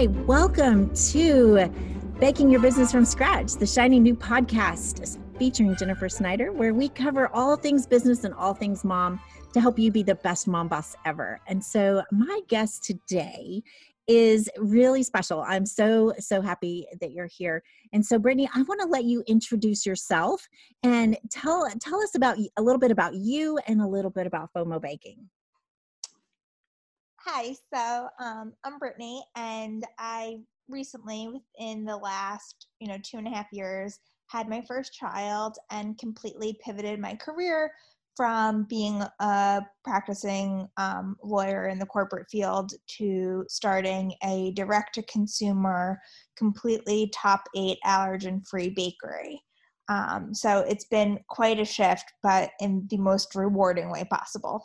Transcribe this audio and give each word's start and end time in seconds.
Right, 0.00 0.10
welcome 0.26 0.94
to 0.94 1.70
Baking 2.18 2.48
Your 2.48 2.62
Business 2.62 2.90
from 2.90 3.04
Scratch, 3.04 3.52
the 3.52 3.66
shiny 3.66 4.00
new 4.00 4.14
podcast 4.14 5.18
featuring 5.38 5.76
Jennifer 5.76 6.08
Snyder, 6.08 6.52
where 6.52 6.72
we 6.72 6.88
cover 6.88 7.28
all 7.34 7.54
things 7.54 7.86
business 7.86 8.24
and 8.24 8.32
all 8.32 8.54
things 8.54 8.82
mom 8.82 9.20
to 9.52 9.60
help 9.60 9.78
you 9.78 9.90
be 9.90 10.02
the 10.02 10.14
best 10.14 10.48
mom 10.48 10.68
boss 10.68 10.96
ever. 11.04 11.38
And 11.48 11.62
so, 11.62 12.02
my 12.10 12.40
guest 12.48 12.82
today 12.82 13.62
is 14.06 14.48
really 14.56 15.02
special. 15.02 15.42
I'm 15.42 15.66
so, 15.66 16.14
so 16.18 16.40
happy 16.40 16.86
that 17.02 17.12
you're 17.12 17.26
here. 17.26 17.62
And 17.92 18.02
so, 18.02 18.18
Brittany, 18.18 18.48
I 18.54 18.62
want 18.62 18.80
to 18.80 18.86
let 18.86 19.04
you 19.04 19.22
introduce 19.26 19.84
yourself 19.84 20.48
and 20.82 21.18
tell, 21.30 21.68
tell 21.78 22.00
us 22.00 22.14
about 22.14 22.38
a 22.56 22.62
little 22.62 22.80
bit 22.80 22.90
about 22.90 23.16
you 23.16 23.58
and 23.66 23.82
a 23.82 23.86
little 23.86 24.10
bit 24.10 24.26
about 24.26 24.48
FOMO 24.56 24.80
Baking. 24.80 25.28
Hi, 27.26 27.54
so 27.72 28.08
um, 28.18 28.54
I'm 28.64 28.78
Brittany, 28.78 29.22
and 29.36 29.84
I 29.98 30.38
recently, 30.70 31.28
within 31.28 31.84
the 31.84 31.98
last 31.98 32.68
you 32.80 32.88
know 32.88 32.96
two 33.02 33.18
and 33.18 33.26
a 33.26 33.30
half 33.30 33.44
years, 33.52 33.98
had 34.28 34.48
my 34.48 34.64
first 34.66 34.94
child 34.94 35.58
and 35.70 35.98
completely 35.98 36.58
pivoted 36.64 36.98
my 36.98 37.14
career 37.16 37.72
from 38.16 38.64
being 38.70 39.02
a 39.20 39.62
practicing 39.84 40.66
um, 40.78 41.14
lawyer 41.22 41.68
in 41.68 41.78
the 41.78 41.84
corporate 41.84 42.26
field 42.30 42.72
to 42.96 43.44
starting 43.50 44.14
a 44.24 44.52
direct 44.52 44.94
to 44.94 45.02
consumer, 45.02 46.00
completely 46.38 47.12
top 47.14 47.42
eight 47.54 47.76
allergen 47.84 48.40
free 48.48 48.70
bakery. 48.70 49.42
Um, 49.90 50.32
so 50.32 50.60
it's 50.60 50.86
been 50.86 51.18
quite 51.28 51.60
a 51.60 51.66
shift, 51.66 52.14
but 52.22 52.52
in 52.60 52.86
the 52.88 52.96
most 52.96 53.34
rewarding 53.34 53.90
way 53.90 54.04
possible. 54.10 54.64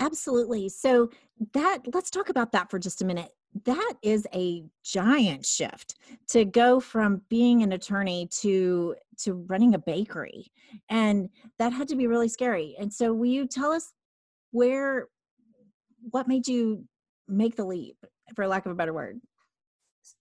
Absolutely. 0.00 0.68
So 0.68 1.10
that 1.54 1.78
let's 1.92 2.10
talk 2.10 2.28
about 2.28 2.52
that 2.52 2.70
for 2.70 2.78
just 2.78 3.02
a 3.02 3.04
minute. 3.04 3.30
That 3.64 3.94
is 4.02 4.26
a 4.34 4.64
giant 4.84 5.46
shift 5.46 5.94
to 6.28 6.44
go 6.44 6.80
from 6.80 7.22
being 7.30 7.62
an 7.62 7.72
attorney 7.72 8.28
to 8.40 8.94
to 9.20 9.44
running 9.48 9.74
a 9.74 9.78
bakery. 9.78 10.52
And 10.90 11.30
that 11.58 11.72
had 11.72 11.88
to 11.88 11.96
be 11.96 12.06
really 12.06 12.28
scary. 12.28 12.76
And 12.78 12.92
so 12.92 13.14
will 13.14 13.26
you 13.26 13.46
tell 13.46 13.72
us 13.72 13.92
where 14.50 15.08
what 16.10 16.28
made 16.28 16.46
you 16.46 16.84
make 17.26 17.56
the 17.56 17.64
leap 17.64 17.96
for 18.34 18.46
lack 18.46 18.66
of 18.66 18.72
a 18.72 18.76
better 18.76 18.92
word? 18.92 19.20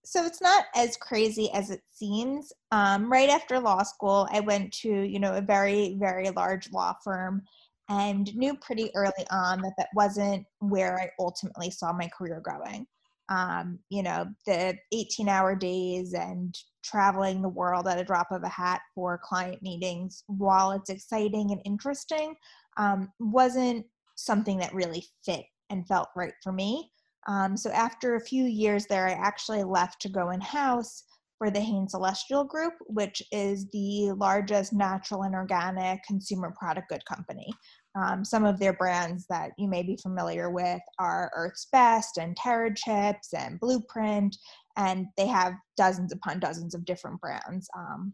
so 0.04 0.26
it's 0.26 0.42
not 0.42 0.66
as 0.76 0.98
crazy 0.98 1.50
as 1.54 1.70
it 1.70 1.82
seems 1.88 2.52
um, 2.72 3.12
right 3.12 3.30
after 3.30 3.60
law 3.60 3.84
school 3.84 4.28
i 4.32 4.40
went 4.40 4.72
to 4.72 4.90
you 4.90 5.20
know 5.20 5.36
a 5.36 5.42
very 5.42 5.96
very 6.00 6.30
large 6.32 6.72
law 6.72 6.94
firm 7.04 7.42
and 7.90 8.36
knew 8.36 8.56
pretty 8.58 8.90
early 8.96 9.26
on 9.32 9.62
that 9.62 9.74
that 9.78 9.90
wasn't 9.94 10.46
where 10.60 11.00
I 11.00 11.10
ultimately 11.20 11.70
saw 11.70 11.94
my 11.94 12.08
career 12.08 12.42
going. 12.44 12.88
Um, 13.30 13.80
you 13.90 14.04
know, 14.04 14.28
the 14.46 14.78
18 14.92 15.30
hour 15.30 15.56
days 15.56 16.14
and 16.14 16.56
traveling 16.84 17.42
the 17.42 17.50
world 17.50 17.88
at 17.88 18.00
a 18.00 18.04
drop 18.04 18.32
of 18.32 18.44
a 18.44 18.50
hat 18.50 18.82
for 18.94 19.20
client 19.24 19.62
meetings, 19.64 20.24
while 20.28 20.72
it's 20.72 20.90
exciting 20.90 21.52
and 21.52 21.62
interesting, 21.66 22.36
um, 22.78 23.12
wasn't 23.20 23.86
something 24.16 24.58
that 24.60 24.74
really 24.74 25.04
fit 25.26 25.46
and 25.70 25.88
felt 25.88 26.10
right 26.16 26.34
for 26.44 26.52
me. 26.52 26.92
Um, 27.28 27.58
so 27.58 27.72
after 27.72 28.16
a 28.16 28.22
few 28.22 28.46
years 28.46 28.86
there, 28.86 29.08
I 29.08 29.14
actually 29.14 29.64
left 29.64 30.02
to 30.04 30.10
go 30.10 30.30
in 30.30 30.42
house 30.42 31.04
for 31.38 31.52
the 31.52 31.60
Hain 31.60 31.88
Celestial 31.88 32.44
Group, 32.44 32.74
which 32.88 33.22
is 33.32 33.68
the 33.72 34.12
largest 34.14 34.74
natural 34.74 35.24
and 35.24 35.36
organic 35.36 36.04
consumer 36.04 36.54
product 36.58 36.90
good 36.90 37.04
company. 37.06 37.52
Um, 37.96 38.26
some 38.26 38.46
of 38.46 38.60
their 38.60 38.74
brands 38.74 39.26
that 39.30 39.52
you 39.58 39.68
may 39.68 39.84
be 39.84 39.98
familiar 39.98 40.50
with 40.50 40.82
are 41.00 41.32
Earth's 41.36 41.68
Best 41.72 42.18
and 42.18 42.36
Terra 42.36 42.74
Chips 42.74 43.34
and 43.34 43.60
Blueprint, 43.60 44.36
and 44.78 45.08
they 45.18 45.28
have 45.28 45.54
dozens 45.78 46.12
upon 46.12 46.40
dozens 46.40 46.74
of 46.76 46.86
different 46.86 47.20
brands. 47.22 47.70
Um, 47.78 48.14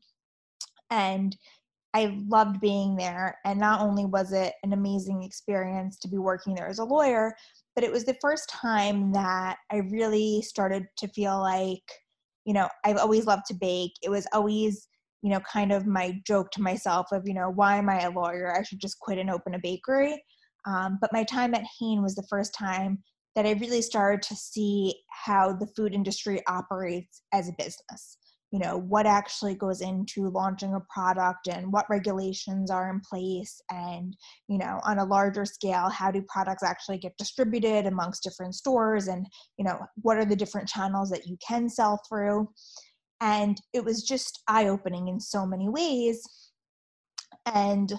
and 0.90 1.36
I 1.94 2.18
loved 2.28 2.62
being 2.62 2.96
there. 2.96 3.38
And 3.44 3.60
not 3.60 3.82
only 3.82 4.06
was 4.06 4.32
it 4.32 4.54
an 4.64 4.74
amazing 4.74 5.24
experience 5.24 5.98
to 6.00 6.08
be 6.08 6.18
working 6.18 6.56
there 6.56 6.68
as 6.68 6.80
a 6.80 6.84
lawyer, 6.84 7.36
but 7.76 7.84
it 7.84 7.92
was 7.92 8.06
the 8.06 8.18
first 8.22 8.50
time 8.50 9.12
that 9.14 9.58
I 9.72 9.78
really 9.78 10.42
started 10.42 10.86
to 10.98 11.08
feel 11.10 11.40
like 11.40 11.84
you 12.46 12.54
know, 12.54 12.68
I've 12.84 12.98
always 12.98 13.26
loved 13.26 13.46
to 13.48 13.54
bake. 13.54 13.94
It 14.04 14.10
was 14.10 14.28
always, 14.34 14.88
you 15.22 15.30
know, 15.30 15.40
kind 15.42 15.72
of 15.72 15.86
my 15.86 16.20
joke 16.26 16.52
to 16.52 16.62
myself 16.62 17.08
of, 17.12 17.28
you 17.28 17.34
know, 17.34 17.50
why 17.50 17.78
am 17.78 17.90
I 17.90 18.02
a 18.02 18.12
lawyer? 18.12 18.56
I 18.56 18.64
should 18.64 18.80
just 18.80 19.00
quit 19.00 19.18
and 19.18 19.30
open 19.30 19.56
a 19.56 19.60
bakery. 19.60 20.22
Um, 20.66 20.98
but 21.02 21.14
my 21.14 21.24
time 21.24 21.54
at 21.54 21.64
Hain 21.80 22.02
was 22.02 22.16
the 22.16 22.28
first 22.30 22.54
time 22.54 23.04
that 23.36 23.46
I 23.46 23.54
really 23.54 23.82
started 23.82 24.22
to 24.24 24.36
see 24.36 24.94
how 25.10 25.54
the 25.54 25.68
food 25.76 25.94
industry 25.94 26.42
operates 26.48 27.22
as 27.34 27.48
a 27.48 27.54
business 27.58 28.18
you 28.52 28.60
know 28.60 28.78
what 28.78 29.06
actually 29.06 29.56
goes 29.56 29.82
into 29.82 30.30
launching 30.30 30.74
a 30.76 30.80
product 30.94 31.48
and 31.48 31.72
what 31.72 31.90
regulations 31.90 32.70
are 32.70 32.90
in 32.90 33.00
place 33.00 33.62
and 33.70 34.16
you 34.48 34.58
know 34.58 34.80
on 34.84 35.00
a 35.00 35.06
larger 35.06 35.46
scale 35.46 35.90
how 35.90 36.12
do 36.12 36.22
products 36.28 36.64
actually 36.64 36.98
get 36.98 37.18
distributed 37.18 37.86
amongst 37.86 38.24
different 38.24 38.54
stores 38.54 39.08
and 39.08 39.26
you 39.58 39.66
know 39.66 39.80
what 40.02 40.18
are 40.18 40.26
the 40.26 40.36
different 40.36 40.68
channels 40.68 41.10
that 41.10 41.26
you 41.26 41.38
can 41.46 41.70
sell 41.70 42.00
through. 42.08 42.50
And 43.24 43.62
it 43.72 43.86
was 43.86 44.02
just 44.02 44.42
eye 44.48 44.68
opening 44.68 45.08
in 45.08 45.20
so 45.20 45.46
many 45.46 45.70
ways 45.70 46.24
and 47.46 47.94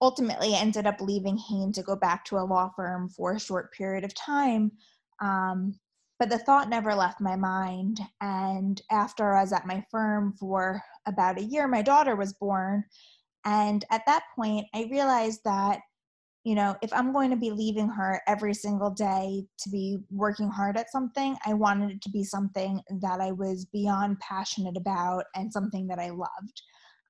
ultimately 0.00 0.54
ended 0.54 0.86
up 0.86 1.00
leaving 1.00 1.36
Hain 1.36 1.72
to 1.72 1.82
go 1.82 1.94
back 1.94 2.24
to 2.24 2.38
a 2.38 2.44
law 2.44 2.70
firm 2.74 3.10
for 3.10 3.32
a 3.32 3.40
short 3.40 3.72
period 3.74 4.02
of 4.02 4.14
time 4.14 4.72
um, 5.20 5.74
but 6.18 6.28
the 6.28 6.38
thought 6.38 6.68
never 6.68 6.94
left 6.94 7.20
my 7.20 7.36
mind. 7.36 8.00
And 8.20 8.80
after 8.90 9.34
I 9.34 9.42
was 9.42 9.52
at 9.52 9.66
my 9.66 9.84
firm 9.90 10.34
for 10.38 10.80
about 11.06 11.38
a 11.38 11.44
year, 11.44 11.66
my 11.66 11.82
daughter 11.82 12.16
was 12.16 12.32
born. 12.34 12.84
And 13.44 13.84
at 13.90 14.02
that 14.06 14.24
point, 14.36 14.66
I 14.74 14.88
realized 14.90 15.40
that, 15.44 15.80
you 16.44 16.54
know, 16.54 16.76
if 16.82 16.92
I'm 16.92 17.12
going 17.12 17.30
to 17.30 17.36
be 17.36 17.50
leaving 17.50 17.88
her 17.88 18.20
every 18.26 18.54
single 18.54 18.90
day 18.90 19.44
to 19.60 19.70
be 19.70 19.98
working 20.10 20.48
hard 20.48 20.76
at 20.76 20.90
something, 20.90 21.36
I 21.46 21.54
wanted 21.54 21.90
it 21.90 22.02
to 22.02 22.10
be 22.10 22.24
something 22.24 22.80
that 23.00 23.20
I 23.20 23.32
was 23.32 23.66
beyond 23.72 24.20
passionate 24.20 24.76
about 24.76 25.24
and 25.34 25.52
something 25.52 25.86
that 25.88 25.98
I 25.98 26.10
loved. 26.10 26.62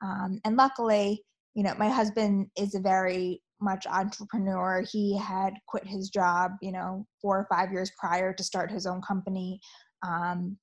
Um, 0.02 0.40
and 0.44 0.56
luckily, 0.56 1.22
you 1.54 1.62
know, 1.62 1.74
my 1.78 1.88
husband 1.88 2.46
is 2.56 2.74
a 2.74 2.80
very 2.80 3.42
much 3.62 3.87
entrepreneur. 3.87 4.84
He 4.91 5.17
had 5.17 5.55
quit 5.69 5.87
his 5.87 6.11
job, 6.11 6.53
you 6.61 6.73
know, 6.73 7.06
four 7.21 7.39
or 7.39 7.47
five 7.50 7.73
years 7.73 7.91
prior 7.99 8.33
to 8.33 8.45
start 8.45 8.71
his 8.71 8.87
own 8.87 9.00
company. 9.03 9.61
Um, 10.06 10.56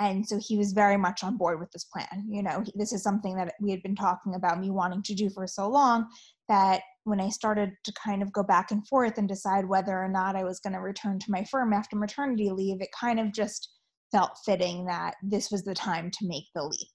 and 0.00 0.26
so 0.26 0.38
he 0.38 0.56
was 0.56 0.72
very 0.72 0.96
much 0.96 1.24
on 1.24 1.36
board 1.36 1.58
with 1.58 1.70
this 1.72 1.84
plan. 1.84 2.24
You 2.28 2.42
know, 2.42 2.62
he, 2.64 2.72
this 2.76 2.92
is 2.92 3.02
something 3.02 3.34
that 3.36 3.54
we 3.60 3.70
had 3.70 3.82
been 3.82 3.96
talking 3.96 4.34
about 4.34 4.60
me 4.60 4.70
wanting 4.70 5.02
to 5.02 5.14
do 5.14 5.28
for 5.28 5.46
so 5.46 5.68
long 5.68 6.06
that 6.48 6.82
when 7.04 7.20
I 7.20 7.30
started 7.30 7.72
to 7.84 7.92
kind 7.92 8.22
of 8.22 8.32
go 8.32 8.42
back 8.42 8.70
and 8.70 8.86
forth 8.86 9.18
and 9.18 9.28
decide 9.28 9.68
whether 9.68 9.98
or 9.98 10.08
not 10.08 10.36
I 10.36 10.44
was 10.44 10.60
going 10.60 10.74
to 10.74 10.80
return 10.80 11.18
to 11.18 11.30
my 11.30 11.44
firm 11.44 11.72
after 11.72 11.96
maternity 11.96 12.50
leave, 12.50 12.80
it 12.80 12.90
kind 12.98 13.18
of 13.18 13.32
just 13.32 13.70
felt 14.12 14.38
fitting 14.46 14.86
that 14.86 15.14
this 15.22 15.50
was 15.50 15.64
the 15.64 15.74
time 15.74 16.10
to 16.12 16.26
make 16.26 16.44
the 16.54 16.62
leap, 16.62 16.88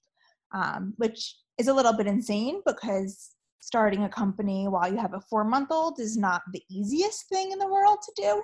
um, 0.54 0.94
which 0.96 1.36
is 1.58 1.68
a 1.68 1.74
little 1.74 1.92
bit 1.92 2.06
insane 2.06 2.62
because 2.64 3.30
starting 3.64 4.04
a 4.04 4.08
company 4.10 4.68
while 4.68 4.92
you 4.92 4.98
have 4.98 5.14
a 5.14 5.20
four 5.20 5.42
month 5.42 5.70
old 5.70 5.98
is 5.98 6.18
not 6.18 6.42
the 6.52 6.62
easiest 6.68 7.28
thing 7.30 7.50
in 7.50 7.58
the 7.58 7.66
world 7.66 7.98
to 8.02 8.12
do. 8.22 8.42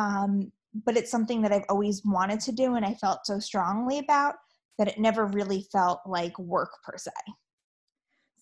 Um, 0.00 0.52
but 0.84 0.96
it's 0.96 1.10
something 1.10 1.42
that 1.42 1.52
I've 1.52 1.64
always 1.68 2.02
wanted 2.04 2.38
to 2.40 2.52
do 2.52 2.76
and 2.76 2.84
I 2.84 2.94
felt 2.94 3.26
so 3.26 3.40
strongly 3.40 3.98
about 3.98 4.36
that 4.78 4.88
it 4.88 4.98
never 4.98 5.26
really 5.26 5.66
felt 5.72 6.00
like 6.06 6.38
work 6.38 6.70
per 6.84 6.96
se. 6.96 7.10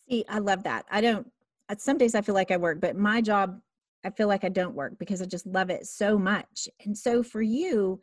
See, 0.08 0.24
I 0.28 0.38
love 0.38 0.62
that. 0.64 0.84
I 0.90 1.00
don't, 1.00 1.30
uh, 1.70 1.76
some 1.78 1.96
days 1.96 2.14
I 2.14 2.20
feel 2.20 2.34
like 2.34 2.50
I 2.50 2.56
work, 2.58 2.80
but 2.80 2.96
my 2.96 3.22
job, 3.22 3.60
I 4.04 4.10
feel 4.10 4.28
like 4.28 4.44
I 4.44 4.48
don't 4.50 4.74
work 4.74 4.98
because 4.98 5.22
I 5.22 5.26
just 5.26 5.46
love 5.46 5.70
it 5.70 5.86
so 5.86 6.18
much. 6.18 6.68
And 6.84 6.96
so 6.96 7.22
for 7.22 7.40
you, 7.40 8.00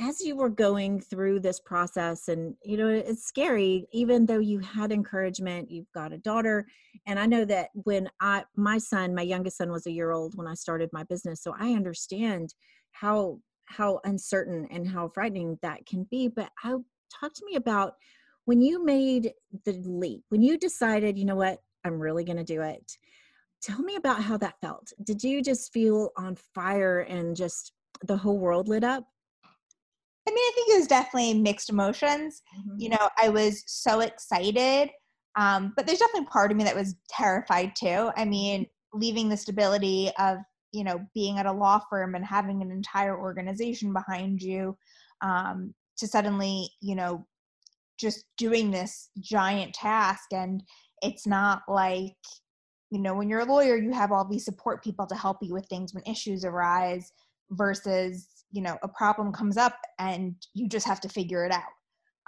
as 0.00 0.20
you 0.20 0.36
were 0.36 0.48
going 0.48 1.00
through 1.00 1.40
this 1.40 1.60
process 1.60 2.28
and 2.28 2.54
you 2.64 2.76
know 2.76 2.88
it's 2.88 3.24
scary 3.24 3.86
even 3.92 4.26
though 4.26 4.38
you 4.38 4.58
had 4.60 4.92
encouragement 4.92 5.70
you've 5.70 5.90
got 5.92 6.12
a 6.12 6.18
daughter 6.18 6.66
and 7.06 7.18
i 7.18 7.26
know 7.26 7.44
that 7.44 7.68
when 7.72 8.08
i 8.20 8.44
my 8.56 8.78
son 8.78 9.14
my 9.14 9.22
youngest 9.22 9.56
son 9.56 9.70
was 9.70 9.86
a 9.86 9.92
year 9.92 10.12
old 10.12 10.36
when 10.36 10.46
i 10.46 10.54
started 10.54 10.88
my 10.92 11.02
business 11.04 11.42
so 11.42 11.54
i 11.58 11.72
understand 11.72 12.54
how 12.92 13.38
how 13.66 14.00
uncertain 14.04 14.66
and 14.70 14.88
how 14.88 15.08
frightening 15.08 15.58
that 15.62 15.84
can 15.86 16.06
be 16.10 16.28
but 16.28 16.50
i 16.64 16.74
talk 17.20 17.34
to 17.34 17.44
me 17.44 17.56
about 17.56 17.94
when 18.44 18.62
you 18.62 18.82
made 18.84 19.32
the 19.64 19.72
leap 19.84 20.22
when 20.30 20.42
you 20.42 20.56
decided 20.56 21.18
you 21.18 21.24
know 21.24 21.36
what? 21.36 21.60
I'm 21.84 22.00
really 22.00 22.24
going 22.24 22.38
to 22.38 22.44
do 22.44 22.62
it. 22.62 22.92
Tell 23.62 23.80
me 23.80 23.96
about 23.96 24.22
how 24.22 24.36
that 24.38 24.60
felt. 24.60 24.92
Did 25.04 25.22
you 25.22 25.42
just 25.42 25.72
feel 25.72 26.10
on 26.16 26.36
fire 26.54 27.00
and 27.00 27.36
just 27.36 27.72
the 28.02 28.16
whole 28.16 28.38
world 28.38 28.68
lit 28.68 28.84
up 28.84 29.04
I 30.28 30.30
mean, 30.30 30.38
I 30.38 30.52
think 30.54 30.68
it 30.68 30.78
was 30.78 30.86
definitely 30.86 31.34
mixed 31.40 31.70
emotions. 31.70 32.42
Mm-hmm. 32.58 32.76
You 32.78 32.88
know, 32.90 33.08
I 33.16 33.30
was 33.30 33.62
so 33.66 34.00
excited, 34.00 34.90
um, 35.36 35.72
but 35.74 35.86
there's 35.86 36.00
definitely 36.00 36.26
part 36.26 36.50
of 36.50 36.58
me 36.58 36.64
that 36.64 36.76
was 36.76 36.96
terrified 37.08 37.72
too. 37.74 38.10
I 38.14 38.26
mean, 38.26 38.66
leaving 38.92 39.30
the 39.30 39.38
stability 39.38 40.10
of, 40.18 40.36
you 40.72 40.84
know, 40.84 41.00
being 41.14 41.38
at 41.38 41.46
a 41.46 41.52
law 41.52 41.80
firm 41.88 42.14
and 42.14 42.26
having 42.26 42.60
an 42.60 42.70
entire 42.70 43.18
organization 43.18 43.94
behind 43.94 44.42
you 44.42 44.76
um, 45.22 45.72
to 45.96 46.06
suddenly, 46.06 46.68
you 46.82 46.94
know, 46.94 47.26
just 47.98 48.26
doing 48.36 48.70
this 48.70 49.08
giant 49.18 49.72
task. 49.72 50.26
And 50.32 50.62
it's 51.00 51.26
not 51.26 51.62
like, 51.68 52.16
you 52.90 53.00
know, 53.00 53.14
when 53.14 53.30
you're 53.30 53.40
a 53.40 53.50
lawyer, 53.50 53.78
you 53.78 53.92
have 53.92 54.12
all 54.12 54.28
these 54.28 54.44
support 54.44 54.84
people 54.84 55.06
to 55.06 55.14
help 55.14 55.38
you 55.40 55.54
with 55.54 55.66
things 55.68 55.94
when 55.94 56.04
issues 56.06 56.44
arise 56.44 57.12
versus 57.50 58.28
you 58.50 58.62
know 58.62 58.78
a 58.82 58.88
problem 58.88 59.32
comes 59.32 59.56
up 59.56 59.76
and 59.98 60.34
you 60.54 60.68
just 60.68 60.86
have 60.86 61.00
to 61.00 61.08
figure 61.08 61.44
it 61.44 61.52
out. 61.52 61.62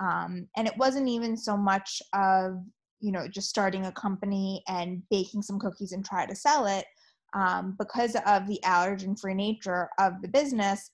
Um, 0.03 0.49
and 0.57 0.67
it 0.67 0.77
wasn't 0.79 1.09
even 1.09 1.37
so 1.37 1.57
much 1.57 2.01
of 2.15 2.59
you 3.01 3.13
know 3.13 3.27
just 3.27 3.49
starting 3.49 3.87
a 3.87 3.93
company 3.93 4.63
and 4.69 5.03
baking 5.11 5.43
some 5.43 5.59
cookies 5.59 5.93
and 5.93 6.05
try 6.05 6.27
to 6.27 6.35
sell 6.35 6.67
it 6.67 6.85
um, 7.35 7.77
because 7.79 8.15
of 8.27 8.47
the 8.47 8.61
allergen 8.65 9.19
free 9.19 9.35
nature 9.35 9.89
of 9.99 10.21
the 10.23 10.29
business 10.29 10.91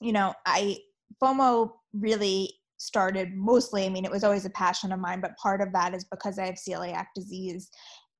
you 0.00 0.12
know 0.12 0.32
i 0.46 0.76
fomo 1.22 1.70
really 1.94 2.52
started 2.76 3.34
mostly 3.34 3.86
i 3.86 3.88
mean 3.88 4.04
it 4.04 4.10
was 4.10 4.24
always 4.24 4.44
a 4.44 4.50
passion 4.50 4.92
of 4.92 5.00
mine 5.00 5.20
but 5.20 5.36
part 5.36 5.60
of 5.60 5.72
that 5.72 5.94
is 5.94 6.04
because 6.04 6.38
i 6.38 6.46
have 6.46 6.56
celiac 6.56 7.06
disease. 7.14 7.70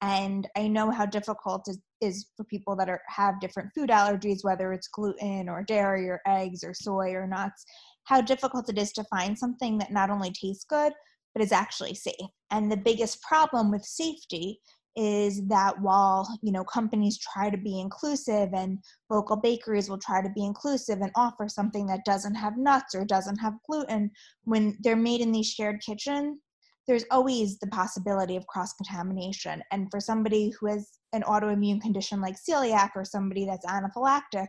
And 0.01 0.49
i 0.57 0.67
know 0.67 0.91
how 0.91 1.07
difficult 1.07 1.69
it 1.69 1.77
is 2.03 2.27
for 2.37 2.45
people 2.45 2.77
that 2.77 2.89
are 2.89 3.01
have 3.09 3.41
different 3.41 3.71
food 3.75 3.91
allergies 3.91 4.43
whether 4.43 4.73
it's 4.73 4.89
gluten 4.89 5.49
or 5.49 5.63
dairy 5.63 6.09
or 6.09 6.21
eggs 6.27 6.63
or 6.65 6.75
soy 6.75 7.13
or 7.13 7.27
nuts 7.27 7.65
how 8.05 8.21
difficult 8.21 8.69
it 8.69 8.79
is 8.79 8.93
to 8.93 9.05
find 9.05 9.39
something 9.39 9.79
that 9.79 9.93
not 9.93 10.11
only 10.11 10.33
tastes 10.33 10.65
good 10.69 10.93
but 11.35 11.43
is 11.43 11.53
actually 11.53 11.95
safe. 11.95 12.15
And 12.51 12.71
the 12.71 12.77
biggest 12.77 13.23
problem 13.23 13.71
with 13.71 13.85
safety 13.85 14.61
is 14.95 15.47
that 15.47 15.81
while 15.81 16.29
you 16.43 16.53
know 16.53 16.65
companies 16.65 17.19
try 17.19 17.49
to 17.49 17.57
be 17.57 17.81
inclusive 17.81 18.51
and 18.53 18.79
local 19.09 19.37
bakeries 19.37 19.89
will 19.89 19.99
try 19.99 20.21
to 20.21 20.29
be 20.35 20.45
inclusive 20.45 21.01
and 21.01 21.11
offer 21.17 21.49
something 21.49 21.87
that 21.87 22.05
doesn't 22.05 22.35
have 22.35 22.59
nuts 22.59 22.95
or 22.95 23.03
doesn't 23.07 23.39
have 23.39 23.55
gluten 23.67 24.11
when 24.45 24.77
they're 24.81 24.95
made 24.95 25.23
in 25.23 25.33
these 25.33 25.49
shared 25.49 25.81
kitchen 25.81 26.39
there's 26.87 27.05
always 27.11 27.59
the 27.59 27.69
possibility 27.69 28.37
of 28.37 28.47
cross 28.47 28.73
contamination. 28.73 29.63
And 29.71 29.89
for 29.91 30.01
somebody 30.01 30.51
who 30.51 30.67
has 30.67 30.91
an 31.13 31.23
autoimmune 31.23 31.81
condition 31.81 32.21
like 32.21 32.37
celiac 32.37 32.91
or 32.97 33.05
somebody 33.05 33.45
that's 33.47 33.67
anaphylactic, 33.67 34.49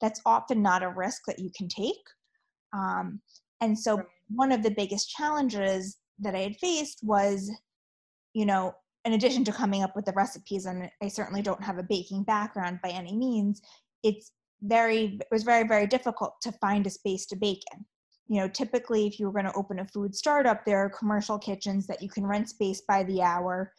that's 0.00 0.20
often 0.24 0.62
not 0.62 0.82
a 0.82 0.88
risk 0.88 1.22
that 1.26 1.38
you 1.38 1.50
can 1.56 1.68
take. 1.68 2.02
Um, 2.72 3.20
and 3.60 3.78
so, 3.78 4.02
one 4.28 4.52
of 4.52 4.62
the 4.62 4.70
biggest 4.70 5.10
challenges 5.10 5.98
that 6.20 6.34
I 6.34 6.40
had 6.40 6.56
faced 6.56 7.00
was, 7.02 7.50
you 8.32 8.46
know, 8.46 8.74
in 9.04 9.12
addition 9.12 9.44
to 9.44 9.52
coming 9.52 9.82
up 9.82 9.94
with 9.94 10.06
the 10.06 10.12
recipes, 10.12 10.66
and 10.66 10.88
I 11.02 11.08
certainly 11.08 11.42
don't 11.42 11.62
have 11.62 11.78
a 11.78 11.82
baking 11.82 12.22
background 12.24 12.78
by 12.82 12.90
any 12.90 13.14
means, 13.14 13.60
it's 14.02 14.32
very, 14.62 15.18
it 15.20 15.26
was 15.30 15.42
very, 15.42 15.66
very 15.66 15.86
difficult 15.86 16.34
to 16.42 16.52
find 16.52 16.86
a 16.86 16.90
space 16.90 17.26
to 17.26 17.36
bake 17.36 17.62
in 17.74 17.84
you 18.28 18.40
know 18.40 18.48
typically 18.48 19.06
if 19.06 19.18
you 19.18 19.26
were 19.26 19.32
going 19.32 19.44
to 19.44 19.54
open 19.54 19.80
a 19.80 19.86
food 19.86 20.14
startup 20.14 20.64
there 20.64 20.78
are 20.78 20.90
commercial 20.90 21.38
kitchens 21.38 21.86
that 21.86 22.02
you 22.02 22.08
can 22.08 22.26
rent 22.26 22.48
space 22.48 22.82
by 22.86 23.02
the 23.04 23.20
hour 23.20 23.72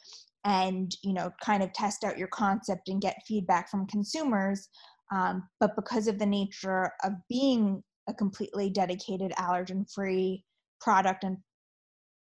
and 0.45 0.95
you 1.03 1.13
know 1.13 1.31
kind 1.41 1.63
of 1.63 1.71
test 1.73 2.03
out 2.03 2.17
your 2.17 2.27
concept 2.27 2.89
and 2.89 3.01
get 3.01 3.23
feedback 3.27 3.69
from 3.69 3.87
consumers. 3.87 4.69
Um, 5.11 5.43
but 5.59 5.75
because 5.75 6.07
of 6.07 6.17
the 6.17 6.25
nature 6.25 6.91
of 7.03 7.13
being 7.29 7.83
a 8.07 8.13
completely 8.13 8.69
dedicated 8.69 9.31
allergen 9.33 9.85
free 9.93 10.43
product 10.81 11.23
and 11.23 11.37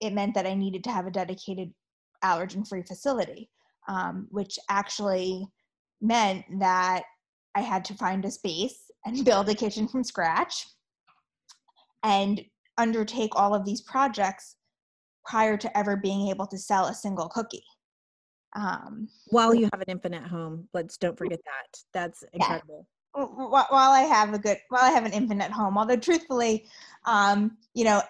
it 0.00 0.12
meant 0.12 0.34
that 0.34 0.46
i 0.46 0.54
needed 0.54 0.82
to 0.82 0.90
have 0.90 1.06
a 1.06 1.10
dedicated 1.10 1.72
allergen 2.24 2.66
free 2.66 2.82
facility 2.82 3.48
um, 3.88 4.26
which 4.30 4.58
actually 4.68 5.46
meant 6.00 6.44
that 6.58 7.04
i 7.54 7.60
had 7.60 7.84
to 7.84 7.94
find 7.94 8.24
a 8.24 8.30
space 8.30 8.90
and 9.04 9.24
build 9.24 9.48
a 9.48 9.54
kitchen 9.54 9.86
from 9.86 10.02
scratch 10.02 10.66
and 12.02 12.42
undertake 12.78 13.34
all 13.36 13.54
of 13.54 13.64
these 13.64 13.82
projects 13.82 14.56
prior 15.24 15.56
to 15.56 15.78
ever 15.78 15.96
being 15.96 16.28
able 16.28 16.46
to 16.46 16.58
sell 16.58 16.86
a 16.86 16.94
single 16.94 17.28
cookie. 17.28 17.64
Um, 18.56 19.08
while 19.28 19.54
you 19.54 19.68
have 19.72 19.80
an 19.80 19.88
infant 19.88 20.14
at 20.14 20.26
home, 20.26 20.68
let's 20.74 20.96
don't 20.96 21.16
forget 21.16 21.40
that. 21.44 21.78
That's 21.92 22.24
incredible. 22.32 22.86
Yeah. 23.16 23.24
While 23.24 23.92
I 23.92 24.02
have 24.02 24.34
a 24.34 24.38
good, 24.38 24.58
while 24.68 24.84
I 24.84 24.90
have 24.90 25.04
an 25.04 25.12
infant 25.12 25.42
at 25.42 25.50
home, 25.50 25.76
although 25.76 25.96
truthfully, 25.96 26.66
um, 27.06 27.56
you 27.74 27.84
know, 27.84 28.02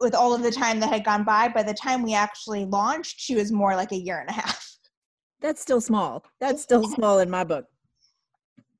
with 0.00 0.14
all 0.14 0.34
of 0.34 0.42
the 0.42 0.50
time 0.50 0.80
that 0.80 0.90
had 0.90 1.04
gone 1.04 1.24
by, 1.24 1.48
by 1.48 1.62
the 1.62 1.74
time 1.74 2.02
we 2.02 2.14
actually 2.14 2.64
launched, 2.64 3.20
she 3.20 3.34
was 3.34 3.52
more 3.52 3.74
like 3.74 3.92
a 3.92 3.96
year 3.96 4.18
and 4.18 4.28
a 4.28 4.32
half. 4.32 4.76
That's 5.40 5.60
still 5.60 5.80
small. 5.80 6.24
That's 6.40 6.62
still 6.62 6.88
small 6.88 7.18
in 7.20 7.30
my 7.30 7.44
book. 7.44 7.66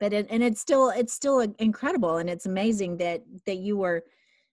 But 0.00 0.12
it, 0.12 0.26
and 0.28 0.42
it's 0.42 0.60
still 0.60 0.90
it's 0.90 1.12
still 1.12 1.40
incredible, 1.58 2.18
and 2.18 2.28
it's 2.28 2.46
amazing 2.46 2.98
that 2.98 3.22
that 3.46 3.56
you 3.58 3.76
were 3.76 4.02